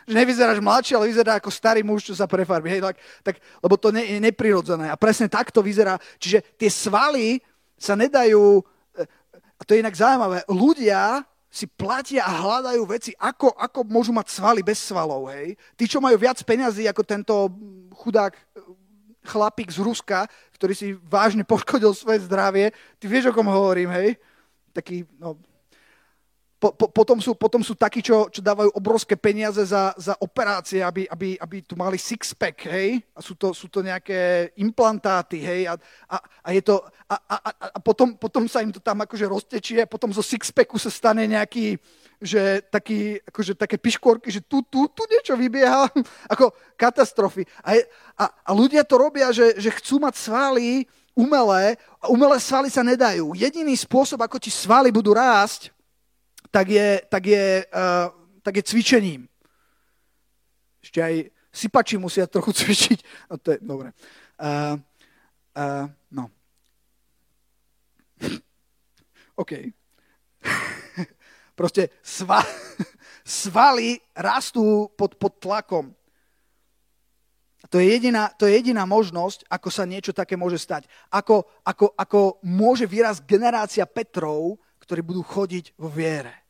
že 0.06 0.14
nevyzeráš 0.22 0.62
mladší, 0.62 0.94
ale 0.94 1.10
vyzerá 1.10 1.42
ako 1.42 1.50
starý 1.50 1.82
muž, 1.82 2.06
čo 2.06 2.14
sa 2.14 2.30
prefarbí. 2.30 2.70
Hej, 2.70 2.82
tak, 2.86 2.98
tak, 3.26 3.36
lebo 3.62 3.76
to 3.78 3.90
ne, 3.90 4.06
je 4.06 4.20
neprirodzené. 4.22 4.90
A 4.90 4.98
presne 4.98 5.26
takto 5.26 5.66
vyzerá. 5.66 5.98
Čiže 6.22 6.46
tie 6.58 6.70
svaly 6.70 7.42
sa 7.74 7.98
nedajú, 7.98 8.62
eh, 9.02 9.06
a 9.58 9.62
to 9.66 9.74
je 9.74 9.82
inak 9.82 9.98
zaujímavé, 9.98 10.46
ľudia 10.46 11.26
si 11.56 11.72
platia 11.72 12.28
a 12.28 12.36
hľadajú 12.44 12.84
veci, 12.84 13.16
ako, 13.16 13.56
ako 13.56 13.88
môžu 13.88 14.12
mať 14.12 14.28
svaly 14.28 14.60
bez 14.60 14.76
svalov. 14.84 15.32
Hej. 15.32 15.56
Tí, 15.80 15.88
čo 15.88 16.04
majú 16.04 16.20
viac 16.20 16.36
peňazí 16.44 16.84
ako 16.92 17.02
tento 17.08 17.48
chudák 17.96 18.36
eh, 18.36 18.44
chlapík 19.24 19.72
z 19.72 19.80
Ruska, 19.80 20.28
ktorý 20.60 20.76
si 20.76 21.00
vážne 21.08 21.48
poškodil 21.52 21.96
svoje 21.96 22.28
zdravie, 22.28 22.76
ty 23.00 23.08
vieš, 23.08 23.32
o 23.32 23.34
kom 23.34 23.48
hovorím, 23.48 23.88
hej? 23.96 24.20
Taký, 24.76 25.08
no, 25.16 25.40
po, 26.56 26.72
po, 26.72 26.88
potom, 26.88 27.20
sú, 27.20 27.36
potom 27.36 27.60
sú 27.60 27.76
takí, 27.76 28.00
čo, 28.00 28.32
čo 28.32 28.40
dávajú 28.40 28.72
obrovské 28.72 29.20
peniaze 29.20 29.60
za, 29.68 29.92
za 30.00 30.16
operácie, 30.24 30.80
aby, 30.80 31.04
aby, 31.12 31.36
aby 31.36 31.58
tu 31.62 31.76
mali 31.76 32.00
six-pack, 32.00 32.72
hej? 32.72 33.04
A 33.12 33.20
sú 33.20 33.36
to, 33.36 33.52
sú 33.52 33.68
to 33.68 33.84
nejaké 33.84 34.50
implantáty, 34.56 35.44
hej? 35.44 35.68
A, 35.68 35.76
a, 36.08 36.18
a, 36.18 36.50
je 36.56 36.64
to, 36.64 36.80
a, 37.12 37.16
a, 37.20 37.38
a 37.76 37.80
potom, 37.84 38.16
potom 38.16 38.48
sa 38.48 38.64
im 38.64 38.72
to 38.72 38.80
tam 38.80 39.04
akože 39.04 39.28
roztečie 39.28 39.84
a 39.84 39.92
potom 39.92 40.16
zo 40.16 40.24
six-packu 40.24 40.80
sa 40.80 40.88
stane 40.88 41.28
nejaký, 41.28 41.76
že 42.24 42.64
taký, 42.72 43.20
akože 43.28 43.54
také 43.60 43.76
piškorky, 43.76 44.32
že 44.32 44.40
tu, 44.40 44.64
tu, 44.64 44.88
tu 44.88 45.04
niečo 45.12 45.36
vybieha, 45.36 45.92
ako 46.34 46.56
katastrofy. 46.80 47.44
A, 47.68 47.76
je, 47.76 47.84
a, 48.16 48.32
a 48.32 48.50
ľudia 48.56 48.88
to 48.88 48.96
robia, 48.96 49.36
že, 49.36 49.60
že 49.60 49.76
chcú 49.76 50.00
mať 50.00 50.24
svaly 50.24 50.88
umelé, 51.12 51.76
a 52.00 52.08
umelé 52.08 52.40
svaly 52.40 52.72
sa 52.72 52.80
nedajú. 52.80 53.36
Jediný 53.36 53.76
spôsob, 53.76 54.24
ako 54.24 54.40
ti 54.40 54.52
svaly 54.52 54.88
budú 54.92 55.16
rásť, 55.16 55.75
tak 56.56 56.72
je, 56.72 57.02
tak 57.12 57.24
je, 57.28 57.68
uh, 57.68 58.08
tak 58.40 58.56
je 58.56 58.64
cvičením. 58.64 59.28
Ešte 60.80 61.04
aj 61.04 61.16
sypači 61.52 62.00
musia 62.00 62.32
trochu 62.32 62.56
cvičiť. 62.64 63.28
No 63.28 63.36
to 63.36 63.52
je 63.52 63.60
dobre. 63.60 63.92
Uh, 64.40 64.80
uh, 65.60 65.92
no. 66.16 66.32
OK. 69.44 69.52
Proste 71.60 71.92
sva, 72.00 72.40
svaly 73.28 74.00
rastú 74.16 74.88
pod, 74.96 75.20
pod 75.20 75.36
tlakom. 75.44 75.92
To 77.68 77.82
je, 77.84 77.92
jediná, 77.92 78.32
to 78.32 78.48
je 78.48 78.62
jediná 78.62 78.88
možnosť, 78.88 79.44
ako 79.52 79.68
sa 79.74 79.84
niečo 79.84 80.16
také 80.16 80.40
môže 80.40 80.62
stať. 80.62 80.88
Ako, 81.12 81.44
ako, 81.68 81.92
ako 82.00 82.20
môže 82.48 82.88
vyrásť 82.88 83.28
generácia 83.28 83.84
Petrov, 83.84 84.56
ktorí 84.80 85.02
budú 85.02 85.26
chodiť 85.26 85.74
vo 85.76 85.90
viere. 85.90 86.45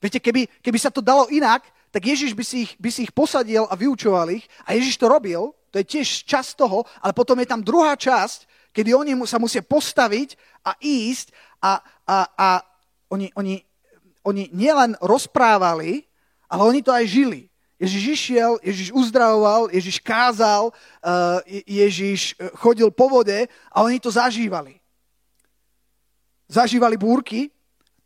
Viete, 0.00 0.16
keby, 0.16 0.48
keby 0.64 0.78
sa 0.80 0.88
to 0.88 1.04
dalo 1.04 1.28
inak, 1.28 1.68
tak 1.92 2.08
Ježiš 2.08 2.32
by 2.32 2.44
si, 2.46 2.64
ich, 2.64 2.72
by 2.80 2.88
si 2.88 3.04
ich 3.04 3.12
posadil 3.12 3.68
a 3.68 3.74
vyučoval 3.76 4.32
ich. 4.32 4.48
A 4.64 4.72
Ježiš 4.72 4.96
to 4.96 5.06
robil, 5.06 5.52
to 5.70 5.78
je 5.78 5.86
tiež 5.86 6.24
časť 6.24 6.56
toho, 6.56 6.88
ale 7.04 7.12
potom 7.12 7.36
je 7.38 7.50
tam 7.50 7.60
druhá 7.60 7.94
časť, 7.94 8.48
kedy 8.72 8.94
oni 8.94 9.12
sa 9.26 9.36
musia 9.36 9.60
postaviť 9.60 10.38
a 10.64 10.74
ísť 10.78 11.34
a, 11.60 11.82
a, 12.06 12.16
a 12.38 12.48
oni, 13.10 13.28
oni, 13.34 13.60
oni 14.22 14.48
nielen 14.54 14.94
rozprávali, 15.02 16.06
ale 16.46 16.62
oni 16.62 16.80
to 16.80 16.94
aj 16.94 17.04
žili. 17.06 17.50
Ježiš 17.80 18.04
išiel, 18.12 18.60
Ježiš 18.60 18.92
uzdravoval, 18.92 19.72
Ježiš 19.72 20.04
kázal, 20.04 20.68
uh, 20.68 21.40
Ježiš 21.64 22.36
eh, 22.36 22.52
chodil 22.52 22.92
po 22.92 23.08
vode 23.08 23.48
a 23.72 23.76
oni 23.80 23.96
to 23.96 24.12
zažívali. 24.12 24.76
Zažívali 26.44 27.00
búrky, 27.00 27.48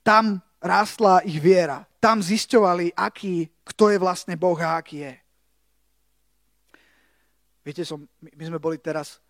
tam 0.07 0.39
rástla 0.65 1.21
ich 1.29 1.37
viera. 1.37 1.85
Tam 2.01 2.25
zisťovali, 2.25 2.97
aký, 2.97 3.53
kto 3.69 3.93
je 3.93 3.99
vlastne 4.01 4.35
Boh 4.41 4.57
a 4.57 4.81
aký 4.81 5.05
je. 5.05 5.15
Viete, 7.65 7.85
som, 7.85 8.05
my 8.21 8.45
sme 8.45 8.61
boli 8.61 8.77
teraz, 8.81 9.21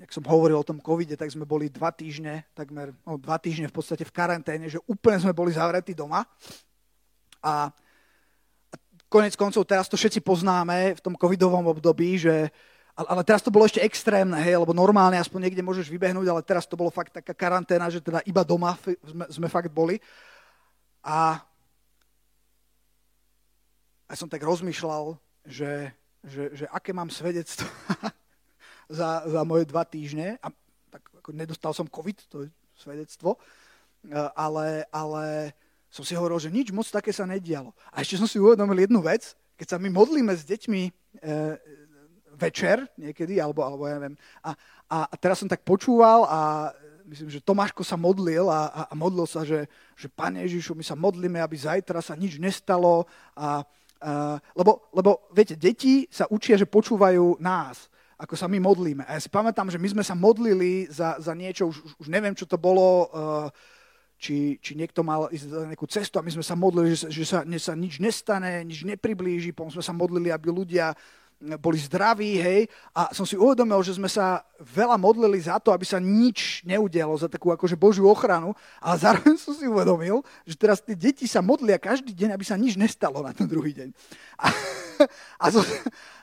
jak 0.00 0.12
som 0.12 0.24
hovoril 0.24 0.60
o 0.60 0.64
tom 0.64 0.80
covide, 0.80 1.16
tak 1.16 1.32
sme 1.32 1.44
boli 1.44 1.68
dva 1.68 1.92
týždne, 1.92 2.48
takmer 2.56 2.92
no, 3.04 3.16
dva 3.16 3.36
týždne 3.36 3.68
v 3.68 3.76
podstate 3.76 4.04
v 4.04 4.12
karanténe, 4.12 4.68
že 4.68 4.80
úplne 4.88 5.20
sme 5.20 5.36
boli 5.36 5.52
zavretí 5.52 5.96
doma. 5.96 6.24
A 7.40 7.72
konec 9.08 9.36
koncov 9.36 9.64
teraz 9.68 9.88
to 9.88 9.96
všetci 9.96 10.24
poznáme 10.24 10.96
v 10.96 11.00
tom 11.04 11.16
covidovom 11.16 11.68
období, 11.68 12.16
že 12.16 12.48
ale 12.92 13.24
teraz 13.24 13.40
to 13.40 13.48
bolo 13.48 13.64
ešte 13.64 13.80
extrémne, 13.80 14.36
hej, 14.36 14.60
lebo 14.60 14.76
normálne 14.76 15.16
aspoň 15.16 15.48
niekde 15.48 15.64
môžeš 15.64 15.88
vybehnúť, 15.88 16.28
ale 16.28 16.44
teraz 16.44 16.68
to 16.68 16.76
bolo 16.76 16.92
fakt 16.92 17.08
taká 17.08 17.32
karanténa, 17.32 17.88
že 17.88 18.04
teda 18.04 18.20
iba 18.28 18.44
doma 18.44 18.76
sme, 18.84 19.24
sme 19.32 19.48
fakt 19.48 19.72
boli. 19.72 19.96
A, 21.02 21.42
a 24.06 24.12
som 24.14 24.30
tak 24.30 24.46
rozmýšľal, 24.46 25.18
že, 25.42 25.90
že, 26.22 26.54
že 26.54 26.64
aké 26.70 26.94
mám 26.94 27.10
svedectvo 27.10 27.66
za, 28.98 29.26
za 29.26 29.40
moje 29.42 29.66
dva 29.66 29.82
týždne. 29.82 30.38
A 30.38 30.54
tak 30.94 31.02
ako 31.18 31.30
nedostal 31.34 31.74
som 31.74 31.90
COVID, 31.90 32.18
to 32.30 32.46
je 32.46 32.48
svedectvo, 32.78 33.34
e, 33.34 33.38
ale, 34.38 34.86
ale 34.94 35.54
som 35.90 36.06
si 36.06 36.14
hovoril, 36.14 36.38
že 36.38 36.54
nič 36.54 36.70
moc 36.70 36.86
také 36.86 37.10
sa 37.10 37.26
nedialo. 37.26 37.74
A 37.90 38.06
ešte 38.06 38.16
som 38.16 38.30
si 38.30 38.38
uvedomil 38.38 38.86
jednu 38.86 39.02
vec, 39.02 39.34
keď 39.58 39.66
sa 39.74 39.76
my 39.82 39.90
modlíme 39.90 40.32
s 40.32 40.46
deťmi 40.46 40.82
e, 40.86 40.92
večer 42.38 42.86
niekedy, 42.94 43.42
alebo, 43.42 43.66
alebo 43.66 43.90
ja 43.90 43.98
neviem, 43.98 44.16
a, 44.42 44.54
a 44.88 45.14
teraz 45.18 45.42
som 45.42 45.50
tak 45.50 45.66
počúval 45.66 46.24
a 46.26 46.38
myslím, 47.12 47.28
že 47.28 47.44
Tomáško 47.44 47.84
sa 47.84 48.00
modlil 48.00 48.48
a, 48.48 48.72
a, 48.72 48.82
a 48.88 48.94
modlil 48.96 49.28
sa, 49.28 49.44
že, 49.44 49.68
že 49.92 50.08
Pane 50.08 50.40
Ježišu, 50.48 50.72
my 50.72 50.80
sa 50.80 50.96
modlíme, 50.96 51.36
aby 51.36 51.56
zajtra 51.60 52.00
sa 52.00 52.16
nič 52.16 52.40
nestalo. 52.40 53.04
A, 53.36 53.60
a, 54.00 54.40
lebo, 54.56 54.88
lebo, 54.96 55.28
viete, 55.36 55.52
deti 55.52 56.08
sa 56.08 56.24
učia, 56.32 56.56
že 56.56 56.64
počúvajú 56.64 57.36
nás, 57.36 57.92
ako 58.16 58.32
sa 58.32 58.48
my 58.48 58.56
modlíme. 58.56 59.04
A 59.04 59.16
ja 59.16 59.20
si 59.20 59.28
pamätám, 59.28 59.68
že 59.68 59.76
my 59.76 59.92
sme 59.92 60.04
sa 60.06 60.16
modlili 60.16 60.88
za, 60.88 61.20
za 61.20 61.36
niečo, 61.36 61.68
už, 61.68 61.76
už 62.00 62.08
neviem, 62.08 62.32
čo 62.32 62.48
to 62.48 62.56
bolo, 62.56 63.12
uh, 63.12 63.48
či, 64.16 64.56
či 64.62 64.78
niekto 64.78 65.02
mal 65.02 65.26
ísť 65.28 65.46
za 65.50 65.66
nejakú 65.66 65.86
cestu 65.90 66.16
a 66.16 66.24
my 66.24 66.30
sme 66.30 66.46
sa 66.46 66.54
modlili, 66.54 66.94
že, 66.94 67.10
že 67.10 67.26
sa, 67.26 67.42
ne, 67.42 67.58
sa 67.58 67.74
nič 67.74 67.98
nestane, 67.98 68.62
nič 68.62 68.86
nepriblíži, 68.86 69.50
potom 69.52 69.74
sme 69.74 69.82
sa 69.84 69.90
modlili, 69.90 70.30
aby 70.30 70.48
ľudia 70.48 70.94
boli 71.58 71.78
zdraví, 71.78 72.38
hej, 72.38 72.60
a 72.94 73.10
som 73.10 73.26
si 73.26 73.34
uvedomil, 73.34 73.82
že 73.82 73.98
sme 73.98 74.06
sa 74.06 74.46
veľa 74.62 74.94
modlili 74.94 75.42
za 75.42 75.58
to, 75.58 75.74
aby 75.74 75.82
sa 75.82 75.98
nič 75.98 76.62
neudialo, 76.62 77.18
za 77.18 77.26
takú 77.26 77.50
akože 77.50 77.74
Božiu 77.74 78.06
ochranu, 78.06 78.54
ale 78.78 78.96
zároveň 79.02 79.34
som 79.42 79.50
si 79.50 79.66
uvedomil, 79.66 80.22
že 80.46 80.54
teraz 80.54 80.78
tie 80.78 80.94
deti 80.94 81.26
sa 81.26 81.42
modlia 81.42 81.82
každý 81.82 82.14
deň, 82.14 82.38
aby 82.38 82.44
sa 82.46 82.54
nič 82.54 82.78
nestalo 82.78 83.18
na 83.26 83.34
ten 83.34 83.50
druhý 83.50 83.74
deň. 83.74 83.88
A, 84.38 84.46
a, 85.42 85.46
som, 85.50 85.62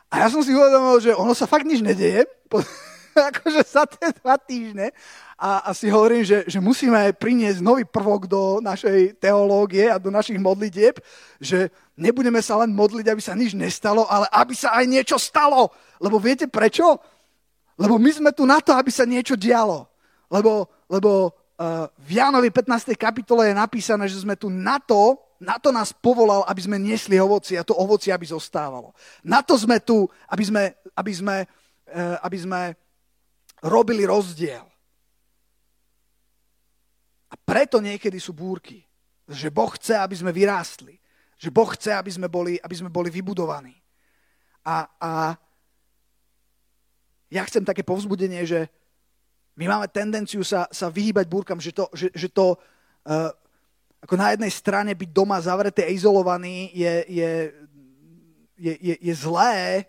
a 0.08 0.15
ja 0.23 0.27
som 0.32 0.39
si 0.39 0.55
uvedomil, 0.55 1.03
že 1.03 1.12
ono 1.12 1.36
sa 1.36 1.43
fakt 1.43 1.67
nič 1.67 1.84
nedeje, 1.84 2.23
akože 3.30 3.62
za 3.65 3.84
tie 3.89 4.13
dva 4.22 4.36
týždne 4.38 4.93
a, 5.39 5.63
a 5.67 5.69
si 5.72 5.88
hovorím, 5.88 6.28
že, 6.28 6.43
že 6.52 6.60
musíme 6.60 7.15
priniesť 7.15 7.63
nový 7.63 7.88
prvok 7.88 8.28
do 8.28 8.60
našej 8.60 9.15
teológie 9.24 9.88
a 9.88 9.95
do 9.95 10.12
našich 10.12 10.36
modlitieb, 10.36 11.00
že 11.39 11.72
nebudeme 11.95 12.43
sa 12.43 12.60
len 12.60 12.76
modliť, 12.76 13.08
aby 13.08 13.22
sa 13.24 13.39
nič 13.39 13.56
nestalo, 13.56 14.04
ale 14.12 14.28
aby 14.36 14.52
sa 14.52 14.76
aj 14.76 14.86
niečo 14.91 15.15
stalo. 15.15 15.72
Lebo 16.04 16.19
viete 16.19 16.52
prečo? 16.52 17.00
Lebo 17.80 17.95
my 17.95 18.12
sme 18.12 18.32
tu 18.36 18.43
na 18.43 18.60
to, 18.60 18.76
aby 18.76 18.91
sa 18.91 19.08
niečo 19.08 19.39
dialo. 19.39 19.88
Lebo, 20.28 20.67
lebo 20.91 21.32
uh, 21.32 21.88
v 22.04 22.19
Jánovi 22.19 22.52
15. 22.52 22.91
kapitole 23.00 23.48
je 23.48 23.56
napísané, 23.56 24.12
že 24.12 24.19
sme 24.19 24.36
tu 24.36 24.52
na 24.52 24.76
to, 24.84 25.15
na 25.39 25.56
to 25.56 25.72
nás 25.72 25.95
povolal, 25.95 26.43
aby 26.52 26.60
sme 26.60 26.76
niesli 26.76 27.15
ovoci 27.15 27.56
a 27.56 27.63
to 27.63 27.72
ovoci, 27.72 28.12
aby 28.12 28.28
zostávalo. 28.28 28.91
Na 29.24 29.39
to 29.39 29.56
sme 29.56 29.80
tu, 29.80 30.04
aby 30.28 30.43
sme, 30.43 30.63
aby 31.00 31.12
sme, 31.15 31.36
eh, 31.88 32.15
aby 32.19 32.38
sme 32.43 32.62
robili 33.63 34.08
rozdiel. 34.08 34.65
A 37.30 37.36
preto 37.38 37.78
niekedy 37.84 38.17
sú 38.17 38.34
búrky. 38.34 38.82
Že 39.30 39.54
Boh 39.54 39.69
chce, 39.78 39.93
aby 39.93 40.15
sme 40.17 40.34
vyrástli. 40.34 40.98
Že 41.38 41.50
Boh 41.54 41.69
chce, 41.69 41.93
aby 41.93 42.10
sme 42.10 42.26
boli, 42.26 42.58
aby 42.58 42.76
sme 42.76 42.89
boli 42.89 43.13
vybudovaní. 43.13 43.78
A, 44.65 44.89
a 45.00 45.12
ja 47.30 47.41
chcem 47.45 47.62
také 47.62 47.86
povzbudenie, 47.86 48.41
že 48.43 48.65
my 49.54 49.69
máme 49.69 49.88
tendenciu 49.91 50.41
sa, 50.41 50.65
sa 50.74 50.89
vyhýbať 50.89 51.30
búrkam, 51.30 51.62
že 51.62 51.76
to, 51.76 51.86
že, 51.93 52.10
že 52.15 52.28
to 52.32 52.56
uh, 52.56 53.30
ako 54.00 54.15
na 54.15 54.32
jednej 54.34 54.52
strane 54.52 54.91
byť 54.95 55.10
doma 55.12 55.38
zavretý 55.43 55.84
a 55.84 55.91
izolovaný 55.91 56.72
je, 56.72 56.93
je, 57.12 57.32
je, 58.56 58.74
je, 58.80 58.95
je 59.04 59.13
zlé, 59.13 59.84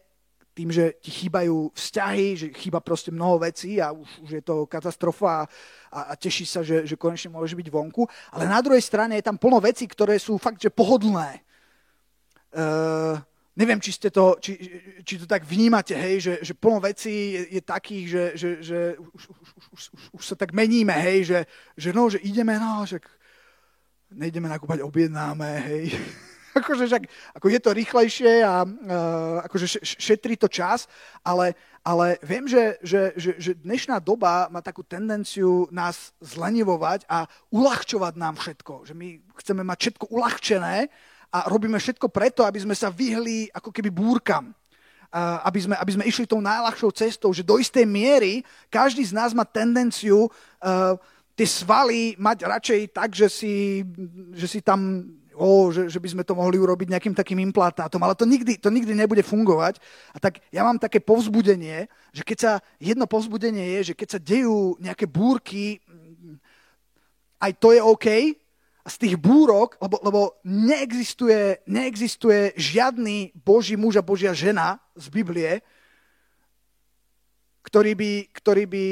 tým, 0.55 0.69
že 0.75 0.99
ti 0.99 1.11
chýbajú 1.11 1.71
vzťahy, 1.73 2.27
že 2.37 2.47
chýba 2.53 2.83
proste 2.83 3.15
mnoho 3.15 3.39
vecí 3.39 3.79
a 3.79 3.95
už, 3.95 4.09
už 4.27 4.31
je 4.31 4.43
to 4.43 4.67
katastrofa 4.67 5.47
a, 5.91 6.01
a, 6.13 6.15
teší 6.19 6.45
sa, 6.47 6.61
že, 6.67 6.87
že 6.87 6.99
konečne 6.99 7.31
môžeš 7.31 7.55
byť 7.55 7.69
vonku. 7.71 8.03
Ale 8.35 8.51
na 8.51 8.59
druhej 8.59 8.83
strane 8.83 9.17
je 9.17 9.27
tam 9.27 9.39
plno 9.39 9.63
vecí, 9.63 9.87
ktoré 9.87 10.19
sú 10.19 10.37
fakt, 10.37 10.59
že 10.59 10.75
pohodlné. 10.75 11.41
Uh, 12.51 13.15
neviem, 13.55 13.79
či, 13.79 13.95
ste 13.95 14.11
to, 14.11 14.35
či, 14.43 14.59
či 15.07 15.23
to 15.23 15.27
tak 15.31 15.47
vnímate, 15.47 15.95
hej, 15.95 16.17
že, 16.19 16.35
že 16.43 16.53
plno 16.59 16.83
vecí 16.83 17.39
je, 17.39 17.43
je 17.59 17.63
takých, 17.63 18.07
že, 18.11 18.25
že, 18.35 18.49
že 18.59 18.79
už, 18.99 19.23
už, 19.31 19.39
už, 19.39 19.65
už, 19.71 19.83
už 20.19 20.23
sa 20.27 20.35
tak 20.35 20.51
meníme, 20.51 20.95
hej, 20.99 21.31
že, 21.31 21.39
že 21.79 21.91
no, 21.95 22.11
že 22.11 22.19
ideme, 22.27 22.59
no, 22.59 22.83
že 22.83 22.99
nejdeme 24.11 24.51
nakúpať, 24.51 24.83
objednáme, 24.83 25.51
hej. 25.63 25.95
akože 26.61 26.85
však, 26.87 27.05
ako 27.39 27.47
je 27.49 27.61
to 27.61 27.71
rýchlejšie 27.71 28.33
a 28.43 28.67
uh, 28.67 29.47
akože 29.47 29.81
šetrí 29.83 30.35
to 30.35 30.51
čas, 30.51 30.91
ale, 31.23 31.55
ale 31.87 32.19
viem, 32.27 32.47
že, 32.51 32.79
že, 32.83 33.15
že, 33.15 33.31
že 33.39 33.53
dnešná 33.59 34.03
doba 34.03 34.51
má 34.51 34.59
takú 34.59 34.83
tendenciu 34.83 35.71
nás 35.71 36.11
zlenivovať 36.19 37.07
a 37.07 37.27
uľahčovať 37.55 38.15
nám 38.19 38.35
všetko. 38.39 38.91
Že 38.91 38.95
my 38.99 39.09
chceme 39.39 39.63
mať 39.63 39.79
všetko 39.79 40.05
uľahčené 40.11 40.77
a 41.31 41.39
robíme 41.47 41.79
všetko 41.79 42.11
preto, 42.11 42.43
aby 42.43 42.59
sme 42.59 42.75
sa 42.75 42.91
vyhli 42.91 43.47
ako 43.55 43.71
keby 43.71 43.91
búrkam. 43.91 44.51
Uh, 45.11 45.43
aby, 45.43 45.59
sme, 45.59 45.75
aby 45.75 45.91
sme 45.91 46.07
išli 46.07 46.23
tou 46.23 46.39
najľahšou 46.39 46.95
cestou, 46.95 47.35
že 47.35 47.43
do 47.43 47.59
istej 47.59 47.83
miery 47.83 48.47
každý 48.71 49.03
z 49.03 49.11
nás 49.11 49.35
má 49.35 49.43
tendenciu 49.43 50.31
uh, 50.31 50.95
tie 51.35 51.49
svaly 51.51 52.15
mať 52.15 52.39
radšej 52.47 52.81
tak, 52.95 53.11
že 53.11 53.27
si, 53.27 53.83
že 54.39 54.47
si 54.47 54.63
tam 54.63 55.03
oh, 55.41 55.73
že, 55.73 55.89
že 55.89 55.97
by 55.97 56.09
sme 56.13 56.23
to 56.23 56.37
mohli 56.37 56.61
urobiť 56.61 56.93
nejakým 56.93 57.17
takým 57.17 57.41
implantátom, 57.41 57.99
ale 58.05 58.13
to 58.13 58.29
nikdy, 58.29 58.61
to 58.61 58.69
nikdy 58.69 58.93
nebude 58.93 59.25
fungovať. 59.25 59.81
A 60.13 60.21
tak 60.21 60.45
ja 60.53 60.61
mám 60.61 60.77
také 60.77 61.01
povzbudenie, 61.01 61.89
že 62.13 62.23
keď 62.23 62.39
sa, 62.39 62.53
jedno 62.77 63.09
povzbudenie 63.09 63.81
je, 63.81 63.93
že 63.93 63.95
keď 63.97 64.09
sa 64.13 64.21
dejú 64.21 64.77
nejaké 64.77 65.09
búrky, 65.09 65.81
aj 67.41 67.53
to 67.57 67.73
je 67.73 67.81
OK, 67.81 68.07
a 68.81 68.89
z 68.89 68.97
tých 68.97 69.17
búrok, 69.21 69.77
lebo, 69.77 69.97
lebo 70.01 70.21
neexistuje, 70.45 71.61
neexistuje 71.69 72.57
žiadny 72.57 73.33
Boží 73.37 73.77
muž 73.77 74.01
a 74.01 74.05
Božia 74.05 74.33
žena 74.33 74.81
z 74.97 75.13
Biblie, 75.13 75.61
ktorý 77.61 77.93
by, 77.93 78.13
ktorý 78.33 78.65
by 78.65 78.87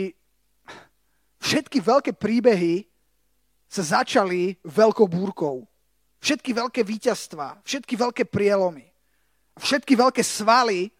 všetky 1.41 1.81
veľké 1.81 2.13
príbehy 2.13 2.85
sa 3.69 4.01
začali 4.01 4.61
veľkou 4.65 5.09
búrkou. 5.09 5.65
Všetky 6.18 6.50
veľké 6.50 6.83
víťazstvá, 6.83 7.62
všetky 7.62 7.94
veľké 7.94 8.26
prielomy, 8.26 8.87
všetky 9.59 9.94
veľké 9.94 10.22
svaly 10.26 10.90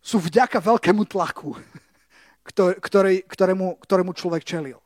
sú 0.00 0.16
vďaka 0.16 0.56
veľkému 0.56 1.04
tlaku, 1.04 1.52
ktorý, 2.80 3.28
ktorému, 3.28 3.76
ktorému 3.84 4.12
človek 4.16 4.40
čelil. 4.48 4.80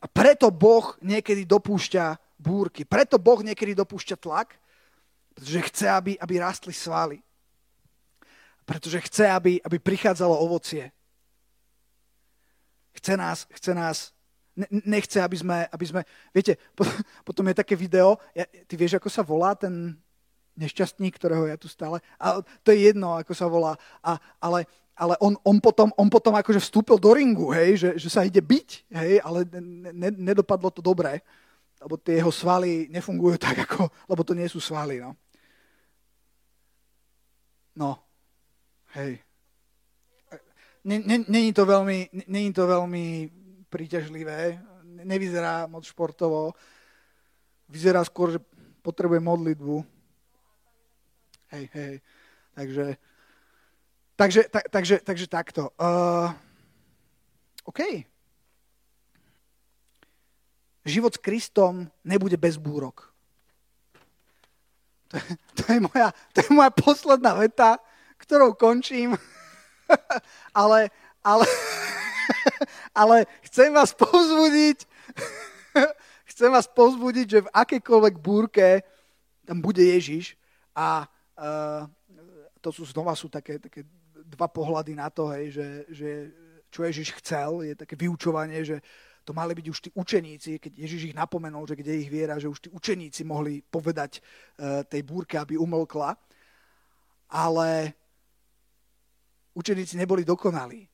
A 0.00 0.08
preto 0.08 0.48
Boh 0.48 0.96
niekedy 1.04 1.44
dopúšťa 1.44 2.16
búrky. 2.40 2.84
Preto 2.84 3.20
Boh 3.20 3.40
niekedy 3.40 3.76
dopúšťa 3.76 4.16
tlak, 4.20 4.56
pretože 5.32 5.60
chce, 5.72 5.86
aby, 5.88 6.12
aby 6.20 6.34
rastli 6.40 6.72
svaly. 6.72 7.18
Pretože 8.64 9.00
chce, 9.04 9.28
aby, 9.28 9.52
aby 9.60 9.76
prichádzalo 9.76 10.36
ovocie. 10.40 10.92
Chce 12.96 13.16
nás, 13.16 13.44
chce 13.52 13.72
nás 13.74 14.13
nechce, 14.86 15.18
aby 15.18 15.36
sme, 15.36 15.66
aby 15.68 15.84
sme... 15.86 16.00
Viete, 16.30 16.56
potom 17.26 17.44
je 17.50 17.54
také 17.58 17.74
video, 17.74 18.18
ja, 18.34 18.46
ty 18.46 18.74
vieš, 18.78 18.98
ako 18.98 19.10
sa 19.10 19.22
volá 19.26 19.54
ten 19.58 19.98
nešťastník, 20.54 21.18
ktorého 21.18 21.50
ja 21.50 21.58
tu 21.58 21.66
stále... 21.66 21.98
A 22.18 22.38
to 22.62 22.70
je 22.70 22.90
jedno, 22.90 23.18
ako 23.18 23.32
sa 23.34 23.50
volá. 23.50 23.74
A, 24.02 24.18
ale 24.38 24.66
ale 24.94 25.18
on, 25.18 25.34
on, 25.42 25.58
potom, 25.58 25.90
on 25.98 26.06
potom 26.06 26.38
akože 26.38 26.62
vstúpil 26.62 27.02
do 27.02 27.10
ringu, 27.10 27.50
hej, 27.50 27.82
že, 27.82 27.90
že 27.98 28.08
sa 28.10 28.22
ide 28.22 28.38
byť, 28.38 28.94
hej, 28.94 29.18
ale 29.26 29.42
ne, 29.90 30.10
nedopadlo 30.14 30.70
to 30.70 30.78
dobre, 30.78 31.18
lebo 31.82 31.98
tie 31.98 32.22
jeho 32.22 32.30
svaly 32.30 32.86
nefungujú 32.94 33.34
tak, 33.34 33.58
ako, 33.66 33.90
lebo 34.06 34.22
to 34.22 34.38
nie 34.38 34.46
sú 34.46 34.62
svaly, 34.62 35.02
no. 35.02 35.18
No, 37.74 37.98
hej. 38.94 39.18
Není 40.86 41.50
to 41.50 41.66
veľmi, 41.66 42.30
není 42.30 42.54
to 42.54 42.68
veľmi 42.70 43.04
príťažlivé, 43.74 44.62
nevyzerá 45.02 45.66
moc 45.66 45.82
športovo, 45.82 46.54
vyzerá 47.66 48.06
skôr, 48.06 48.38
že 48.38 48.40
potrebuje 48.86 49.18
modlitbu. 49.18 49.82
Hej, 51.50 51.64
hej, 51.74 51.94
takže, 52.54 52.86
takže, 54.14 54.40
tak, 54.46 54.64
takže, 54.70 54.96
takže 55.02 55.26
takto. 55.26 55.74
Uh, 55.74 56.30
OK. 57.66 58.06
Život 60.86 61.18
s 61.18 61.18
Kristom 61.18 61.90
nebude 62.06 62.38
bez 62.38 62.54
búrok. 62.54 63.10
To 65.10 65.18
je, 65.18 65.34
to 65.58 65.62
je, 65.66 65.78
moja, 65.82 66.08
to 66.30 66.46
je 66.46 66.50
moja 66.54 66.70
posledná 66.70 67.34
veta, 67.34 67.82
ktorou 68.22 68.54
končím. 68.54 69.18
ale, 70.54 70.90
ale, 71.22 71.46
ale 72.94 73.26
chcem 73.42 73.74
vás 73.74 73.90
povzbudiť, 73.90 74.86
chcem 76.30 76.48
vás 76.48 76.70
povzbudiť, 76.70 77.26
že 77.26 77.44
v 77.44 77.52
akejkoľvek 77.52 78.14
búrke 78.22 78.86
tam 79.42 79.58
bude 79.58 79.82
Ježiš 79.82 80.38
a 80.72 81.04
uh, 81.04 81.84
to 82.62 82.70
sú 82.72 82.86
znova 82.86 83.12
sú 83.18 83.28
také, 83.28 83.58
také 83.58 83.84
dva 84.14 84.48
pohľady 84.48 84.94
na 84.94 85.10
to, 85.10 85.28
hej, 85.34 85.52
že, 85.52 85.68
že 85.90 86.08
čo 86.70 86.86
Ježiš 86.86 87.18
chcel, 87.20 87.66
je 87.66 87.74
také 87.74 87.98
vyučovanie, 87.98 88.62
že 88.64 88.80
to 89.24 89.34
mali 89.34 89.56
byť 89.56 89.66
už 89.68 89.78
tí 89.80 89.90
učeníci, 89.92 90.60
keď 90.60 90.72
Ježiš 90.84 91.02
ich 91.12 91.16
napomenul, 91.16 91.66
že 91.66 91.76
kde 91.76 91.96
ich 91.96 92.12
viera, 92.12 92.38
že 92.38 92.48
už 92.48 92.60
tí 92.60 92.68
učeníci 92.70 93.24
mohli 93.24 93.60
povedať 93.60 94.20
uh, 94.20 94.84
tej 94.84 95.02
búrke, 95.02 95.40
aby 95.40 95.56
umlkla. 95.56 96.12
Ale 97.34 97.92
učeníci 99.56 99.96
neboli 99.96 100.28
dokonalí 100.28 100.93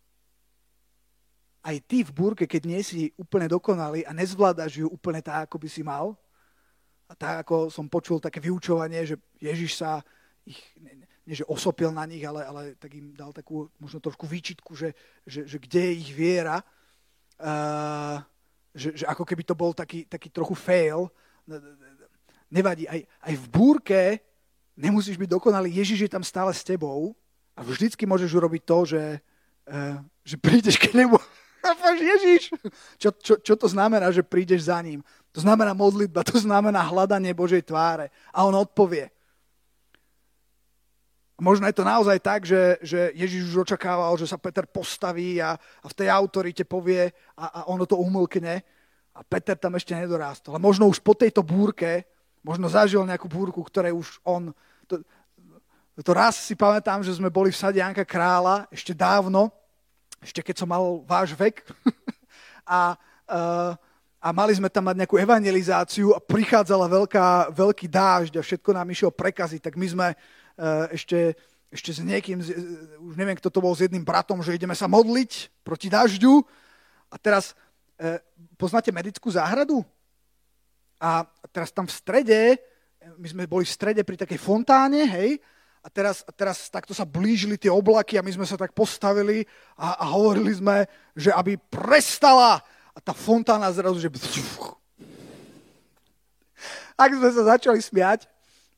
aj 1.61 1.77
ty 1.85 2.01
v 2.01 2.12
búrke, 2.12 2.49
keď 2.49 2.62
nie 2.64 2.81
si 2.81 3.12
úplne 3.20 3.44
dokonalý 3.44 4.09
a 4.09 4.16
nezvládaš 4.16 4.81
ju 4.81 4.88
úplne 4.88 5.20
tak, 5.20 5.49
ako 5.49 5.57
by 5.61 5.68
si 5.68 5.83
mal, 5.85 6.16
a 7.11 7.12
tak 7.18 7.42
ako 7.44 7.68
som 7.68 7.90
počul 7.90 8.23
také 8.23 8.38
vyučovanie, 8.38 9.03
že 9.03 9.18
Ježiš 9.42 9.83
sa 9.83 9.99
ich, 10.46 10.62
nie 11.27 11.37
že 11.37 11.44
osopil 11.46 11.90
na 11.90 12.07
nich, 12.07 12.23
ale, 12.23 12.46
ale 12.46 12.62
tak 12.79 12.94
im 12.94 13.12
dal 13.12 13.35
takú 13.35 13.66
možno 13.83 13.99
trošku 13.99 14.31
výčitku, 14.31 14.73
že, 14.79 14.94
že, 15.27 15.44
že 15.44 15.59
kde 15.59 15.90
je 15.90 15.94
ich 16.07 16.11
viera, 16.14 16.62
uh, 17.42 18.23
že, 18.73 18.94
že 18.94 19.05
ako 19.05 19.27
keby 19.27 19.42
to 19.42 19.59
bol 19.59 19.75
taký, 19.75 20.07
taký 20.07 20.31
trochu 20.31 20.55
fail. 20.55 21.11
Nevadí, 22.46 22.87
aj, 22.87 23.03
aj 23.27 23.35
v 23.37 23.46
búrke 23.51 24.01
nemusíš 24.79 25.18
byť 25.18 25.29
dokonalý, 25.29 25.70
Ježiš 25.70 26.07
je 26.07 26.11
tam 26.11 26.25
stále 26.25 26.55
s 26.55 26.62
tebou 26.62 27.13
a 27.58 27.61
vždycky 27.67 28.06
môžeš 28.06 28.31
urobiť 28.33 28.63
to, 28.65 28.79
že, 28.87 29.02
uh, 29.67 29.98
že 30.23 30.38
prídeš 30.38 30.79
k 30.79 30.94
nemu 30.94 31.19
Ježiš. 31.96 32.42
Čo, 32.96 33.11
čo, 33.17 33.35
čo 33.40 33.54
to 33.56 33.67
znamená, 33.69 34.08
že 34.11 34.25
prídeš 34.25 34.69
za 34.69 34.81
ním? 34.81 35.04
To 35.31 35.40
znamená 35.40 35.77
modlitba, 35.77 36.27
to 36.27 36.38
znamená 36.40 36.83
hľadanie 36.90 37.31
Božej 37.37 37.63
tváre. 37.63 38.11
A 38.35 38.42
on 38.44 38.54
odpovie. 38.56 39.13
Možno 41.40 41.65
je 41.65 41.77
to 41.77 41.88
naozaj 41.88 42.21
tak, 42.21 42.44
že, 42.44 42.77
že 42.85 43.17
Ježiš 43.17 43.56
už 43.56 43.65
očakával, 43.65 44.13
že 44.21 44.29
sa 44.29 44.37
Peter 44.37 44.69
postaví 44.69 45.40
a, 45.40 45.56
a 45.56 45.87
v 45.88 45.96
tej 45.96 46.13
autorite 46.13 46.69
povie 46.69 47.08
a, 47.33 47.65
a 47.65 47.73
ono 47.73 47.88
to 47.88 47.96
umlkne 47.96 48.61
a 49.17 49.21
Peter 49.25 49.56
tam 49.56 49.73
ešte 49.73 49.96
nedorástol. 49.96 50.52
Ale 50.52 50.61
možno 50.61 50.85
už 50.85 51.00
po 51.00 51.17
tejto 51.17 51.40
búrke, 51.40 52.04
možno 52.44 52.69
zažil 52.69 53.08
nejakú 53.08 53.25
búrku, 53.25 53.65
ktoré 53.65 53.88
už 53.88 54.21
on... 54.21 54.52
To, 54.85 55.00
to 56.00 56.13
raz 56.13 56.37
si 56.37 56.52
pamätám, 56.52 57.00
že 57.00 57.17
sme 57.17 57.33
boli 57.33 57.52
v 57.52 57.61
sade 57.61 57.81
Janka 57.81 58.04
Krála 58.04 58.69
ešte 58.69 58.92
dávno 58.92 59.48
ešte 60.21 60.44
keď 60.44 60.56
som 60.60 60.68
mal 60.68 61.00
váš 61.08 61.33
vek. 61.33 61.64
a, 62.68 62.94
uh, 63.29 63.73
a 64.21 64.29
mali 64.37 64.52
sme 64.52 64.68
tam 64.68 64.88
mať 64.92 64.96
nejakú 65.00 65.16
evangelizáciu 65.16 66.12
a 66.12 66.21
prichádzala 66.21 66.87
veľká, 66.87 67.56
veľký 67.56 67.88
dážď 67.88 68.33
a 68.37 68.44
všetko 68.44 68.71
nám 68.77 68.92
išiel 68.92 69.10
prekaziť, 69.10 69.60
tak 69.64 69.75
my 69.81 69.87
sme 69.88 70.08
uh, 70.12 70.87
ešte, 70.92 71.35
ešte 71.73 71.90
s 71.96 72.00
niekým, 72.04 72.44
už 73.00 73.14
neviem, 73.16 73.37
kto 73.40 73.48
to 73.48 73.64
bol, 73.64 73.73
s 73.73 73.81
jedným 73.81 74.04
bratom, 74.04 74.44
že 74.44 74.54
ideme 74.54 74.77
sa 74.77 74.85
modliť 74.85 75.64
proti 75.64 75.88
dažďu. 75.88 76.44
A 77.10 77.16
teraz 77.16 77.56
uh, 77.96 78.21
poznáte 78.60 78.92
medickú 78.92 79.33
záhradu? 79.33 79.81
A 81.00 81.25
teraz 81.48 81.73
tam 81.73 81.88
v 81.88 81.96
strede, 81.96 82.40
my 83.16 83.25
sme 83.25 83.48
boli 83.48 83.64
v 83.64 83.73
strede 83.73 84.04
pri 84.04 84.21
takej 84.21 84.37
fontáne, 84.37 85.08
hej, 85.08 85.40
a 85.81 85.88
teraz, 85.88 86.20
teraz 86.37 86.68
takto 86.68 86.92
sa 86.92 87.08
blížili 87.08 87.56
tie 87.56 87.72
oblaky 87.72 88.20
a 88.20 88.24
my 88.24 88.33
sme 88.37 88.44
sa 88.44 88.60
tak 88.60 88.76
postavili 88.76 89.48
a, 89.81 90.04
a 90.04 90.04
hovorili 90.12 90.52
sme, 90.52 90.85
že 91.16 91.33
aby 91.33 91.56
prestala 91.56 92.60
a 92.92 92.98
tá 93.00 93.16
fontána 93.16 93.72
zrazu, 93.72 93.96
že... 93.96 94.12
Ak 97.00 97.10
sme 97.16 97.28
sa 97.33 97.56
začali 97.56 97.81
smiať, 97.81 98.28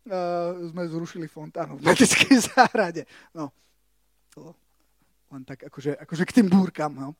uh, 0.07 0.70
sme 0.70 0.86
zrušili 0.86 1.26
fontánu 1.26 1.74
v 1.74 1.90
Metickej 1.90 2.55
záhrade. 2.55 3.03
No, 3.34 3.50
to 4.30 4.55
len 5.32 5.42
tak 5.48 5.64
akože, 5.64 5.96
akože 5.96 6.24
k 6.28 6.36
tým 6.38 6.48
búrkam. 6.53 6.92
No. 6.92 7.16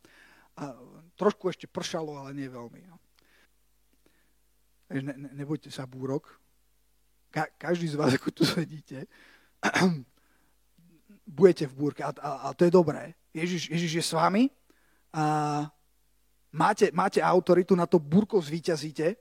A 0.61 0.77
trošku 1.17 1.49
ešte 1.49 1.65
pršalo, 1.65 2.21
ale 2.21 2.37
nie 2.37 2.47
veľmi. 2.47 2.81
No. 2.85 2.97
Ne, 4.93 5.17
ne, 5.17 5.31
nebojte 5.33 5.73
sa 5.73 5.89
búrok. 5.89 6.29
Ka, 7.33 7.49
každý 7.57 7.89
z 7.89 7.97
vás, 7.97 8.13
ako 8.13 8.29
tu 8.29 8.45
sedíte, 8.45 9.09
budete 11.39 11.67
v 11.71 11.75
búrke 11.75 12.03
a, 12.05 12.13
a, 12.13 12.31
a 12.51 12.55
to 12.55 12.67
je 12.67 12.73
dobré. 12.73 13.15
Ježiš, 13.33 13.73
Ježiš 13.73 13.93
je 13.95 14.05
s 14.05 14.13
vami 14.13 14.53
a 15.13 15.25
máte, 16.53 16.93
máte 16.93 17.25
autoritu 17.25 17.73
na 17.73 17.89
to, 17.89 17.97
burko 17.97 18.41
zvíťazíte, 18.41 19.17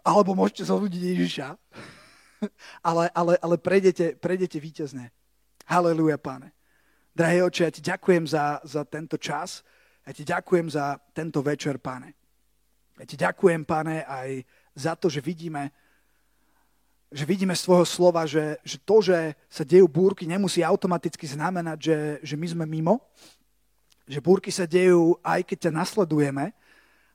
alebo 0.00 0.32
môžete 0.32 0.64
zahľudiť 0.64 1.02
Ježiša, 1.12 1.48
ale, 2.88 3.12
ale, 3.12 3.32
ale 3.36 3.56
prejdete, 3.60 4.16
prejdete 4.16 4.56
víťazne. 4.56 5.12
Halelúja, 5.68 6.16
páne. 6.16 6.56
Drahý 7.14 7.46
oče, 7.46 7.62
ja 7.68 7.72
ti 7.72 7.82
ďakujem 7.84 8.24
za, 8.26 8.58
za 8.64 8.82
tento 8.88 9.20
čas, 9.20 9.60
ja 10.04 10.12
ti 10.12 10.24
ďakujem 10.24 10.66
za 10.72 10.98
tento 11.12 11.44
večer, 11.44 11.78
páne. 11.78 12.16
Ja 12.98 13.04
ti 13.04 13.16
ďakujem, 13.16 13.64
páne, 13.68 14.04
aj 14.04 14.44
za 14.74 14.92
to, 14.96 15.12
že 15.12 15.20
vidíme, 15.20 15.72
že 17.14 17.22
vidíme 17.22 17.54
z 17.54 17.62
tvojho 17.62 17.86
slova, 17.86 18.26
že, 18.26 18.58
že 18.66 18.82
to, 18.82 18.98
že 18.98 19.38
sa 19.46 19.62
dejú 19.62 19.86
búrky, 19.86 20.26
nemusí 20.26 20.66
automaticky 20.66 21.30
znamenať, 21.30 21.78
že, 21.78 21.98
že 22.26 22.34
my 22.34 22.46
sme 22.50 22.64
mimo, 22.66 23.06
že 24.10 24.18
búrky 24.18 24.50
sa 24.50 24.66
dejú 24.66 25.14
aj 25.22 25.46
keď 25.46 25.70
ťa 25.70 25.78
nasledujeme 25.78 26.50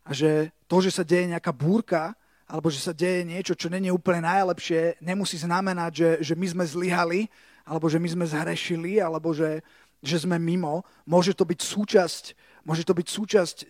a 0.07 0.11
že 0.15 0.55
to, 0.71 0.79
že 0.79 0.95
sa 0.95 1.03
deje 1.03 1.35
nejaká 1.35 1.51
búrka, 1.51 2.15
alebo 2.47 2.71
že 2.71 2.79
sa 2.79 2.95
deje 2.95 3.27
niečo, 3.27 3.53
čo 3.53 3.67
není 3.67 3.91
úplne 3.91 4.23
najlepšie, 4.23 5.03
nemusí 5.03 5.35
znamenať, 5.35 5.91
že, 5.91 6.09
že 6.31 6.33
my 6.33 6.47
sme 6.47 6.63
zlyhali, 6.65 7.21
alebo 7.67 7.91
že 7.91 7.99
my 7.99 8.09
sme 8.09 8.25
zhrešili, 8.25 8.97
alebo 9.03 9.35
že, 9.35 9.61
že 10.01 10.23
sme 10.23 10.39
mimo. 10.39 10.81
Môže 11.05 11.35
to 11.35 11.43
byť 11.45 11.59
súčasť, 11.59 12.23
môže 12.65 12.87
to 12.87 12.95
byť 12.95 13.07
súčasť 13.11 13.57
eh, 13.61 13.67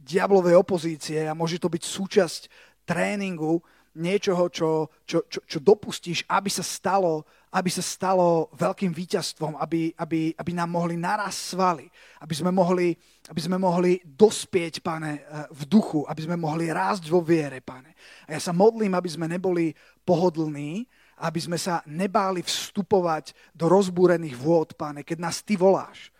diablovej 0.00 0.56
opozície 0.56 1.26
a 1.26 1.36
môže 1.36 1.58
to 1.58 1.68
byť 1.68 1.82
súčasť 1.82 2.42
tréningu 2.86 3.60
niečoho, 3.98 4.48
čo, 4.48 4.88
čo, 5.04 5.24
čo, 5.28 5.40
čo 5.44 5.58
dopustíš, 5.60 6.24
aby 6.28 6.48
sa 6.48 6.64
stalo 6.64 7.24
aby 7.52 7.68
sa 7.68 7.84
stalo 7.84 8.48
veľkým 8.56 8.96
víťazstvom, 8.96 9.60
aby, 9.60 9.92
aby, 10.00 10.32
aby 10.32 10.50
nám 10.56 10.72
mohli 10.72 10.96
naraz 10.96 11.52
svaly, 11.52 11.84
aby 12.24 12.32
sme 12.32 12.48
mohli, 12.48 12.96
aby 13.28 13.40
sme 13.44 13.60
mohli 13.60 14.00
dospieť, 14.08 14.80
pane, 14.80 15.20
eh, 15.20 15.44
v 15.52 15.68
duchu, 15.68 16.00
aby 16.08 16.20
sme 16.24 16.40
mohli 16.40 16.72
rásť 16.72 17.12
vo 17.12 17.20
viere, 17.20 17.60
pane. 17.60 17.92
A 18.24 18.32
ja 18.32 18.40
sa 18.40 18.56
modlím, 18.56 18.96
aby 18.96 19.08
sme 19.12 19.28
neboli 19.28 19.76
pohodlní, 20.08 20.88
aby 21.20 21.40
sme 21.44 21.60
sa 21.60 21.84
nebáli 21.84 22.40
vstupovať 22.40 23.36
do 23.52 23.68
rozbúrených 23.68 24.36
vôd, 24.40 24.72
pane, 24.72 25.04
keď 25.04 25.18
nás 25.20 25.44
ty 25.44 25.52
voláš 25.60 26.11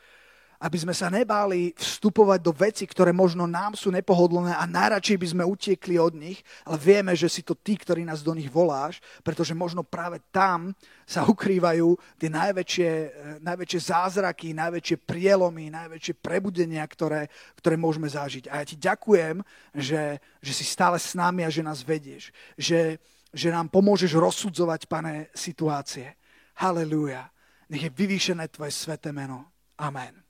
aby 0.63 0.79
sme 0.79 0.95
sa 0.95 1.11
nebáli 1.11 1.75
vstupovať 1.75 2.39
do 2.39 2.55
veci, 2.55 2.87
ktoré 2.87 3.11
možno 3.11 3.51
nám 3.51 3.75
sú 3.75 3.91
nepohodlné 3.91 4.55
a 4.55 4.63
najradšej 4.63 5.19
by 5.19 5.27
sme 5.35 5.43
utiekli 5.43 5.99
od 5.99 6.15
nich, 6.15 6.39
ale 6.63 6.79
vieme, 6.79 7.13
že 7.19 7.27
si 7.27 7.43
to 7.43 7.59
ty, 7.59 7.75
ktorý 7.75 8.07
nás 8.07 8.23
do 8.23 8.31
nich 8.31 8.47
voláš, 8.47 9.03
pretože 9.27 9.59
možno 9.59 9.83
práve 9.83 10.23
tam 10.31 10.71
sa 11.03 11.27
ukrývajú 11.27 11.99
tie 12.15 12.31
najväčšie, 12.31 12.91
eh, 12.95 13.11
najväčšie 13.43 13.81
zázraky, 13.91 14.55
najväčšie 14.55 15.03
prielomy, 15.03 15.67
najväčšie 15.75 16.15
prebudenia, 16.23 16.87
ktoré, 16.87 17.27
ktoré 17.59 17.75
môžeme 17.75 18.07
zažiť. 18.07 18.47
A 18.47 18.63
ja 18.63 18.65
ti 18.65 18.79
ďakujem, 18.79 19.43
že, 19.75 20.23
že 20.39 20.53
si 20.55 20.63
stále 20.63 21.03
s 21.03 21.19
nami 21.19 21.43
a 21.43 21.51
že 21.51 21.67
nás 21.67 21.83
vedieš. 21.83 22.31
Že, 22.55 23.03
že 23.35 23.49
nám 23.51 23.67
pomôžeš 23.67 24.15
rozsudzovať, 24.15 24.87
pane, 24.87 25.27
situácie. 25.35 26.15
Halelúja. 26.63 27.27
Nech 27.67 27.89
je 27.89 27.91
vyvýšené 27.91 28.47
tvoje 28.47 28.71
sveté 28.71 29.11
meno. 29.11 29.51
Amen. 29.81 30.22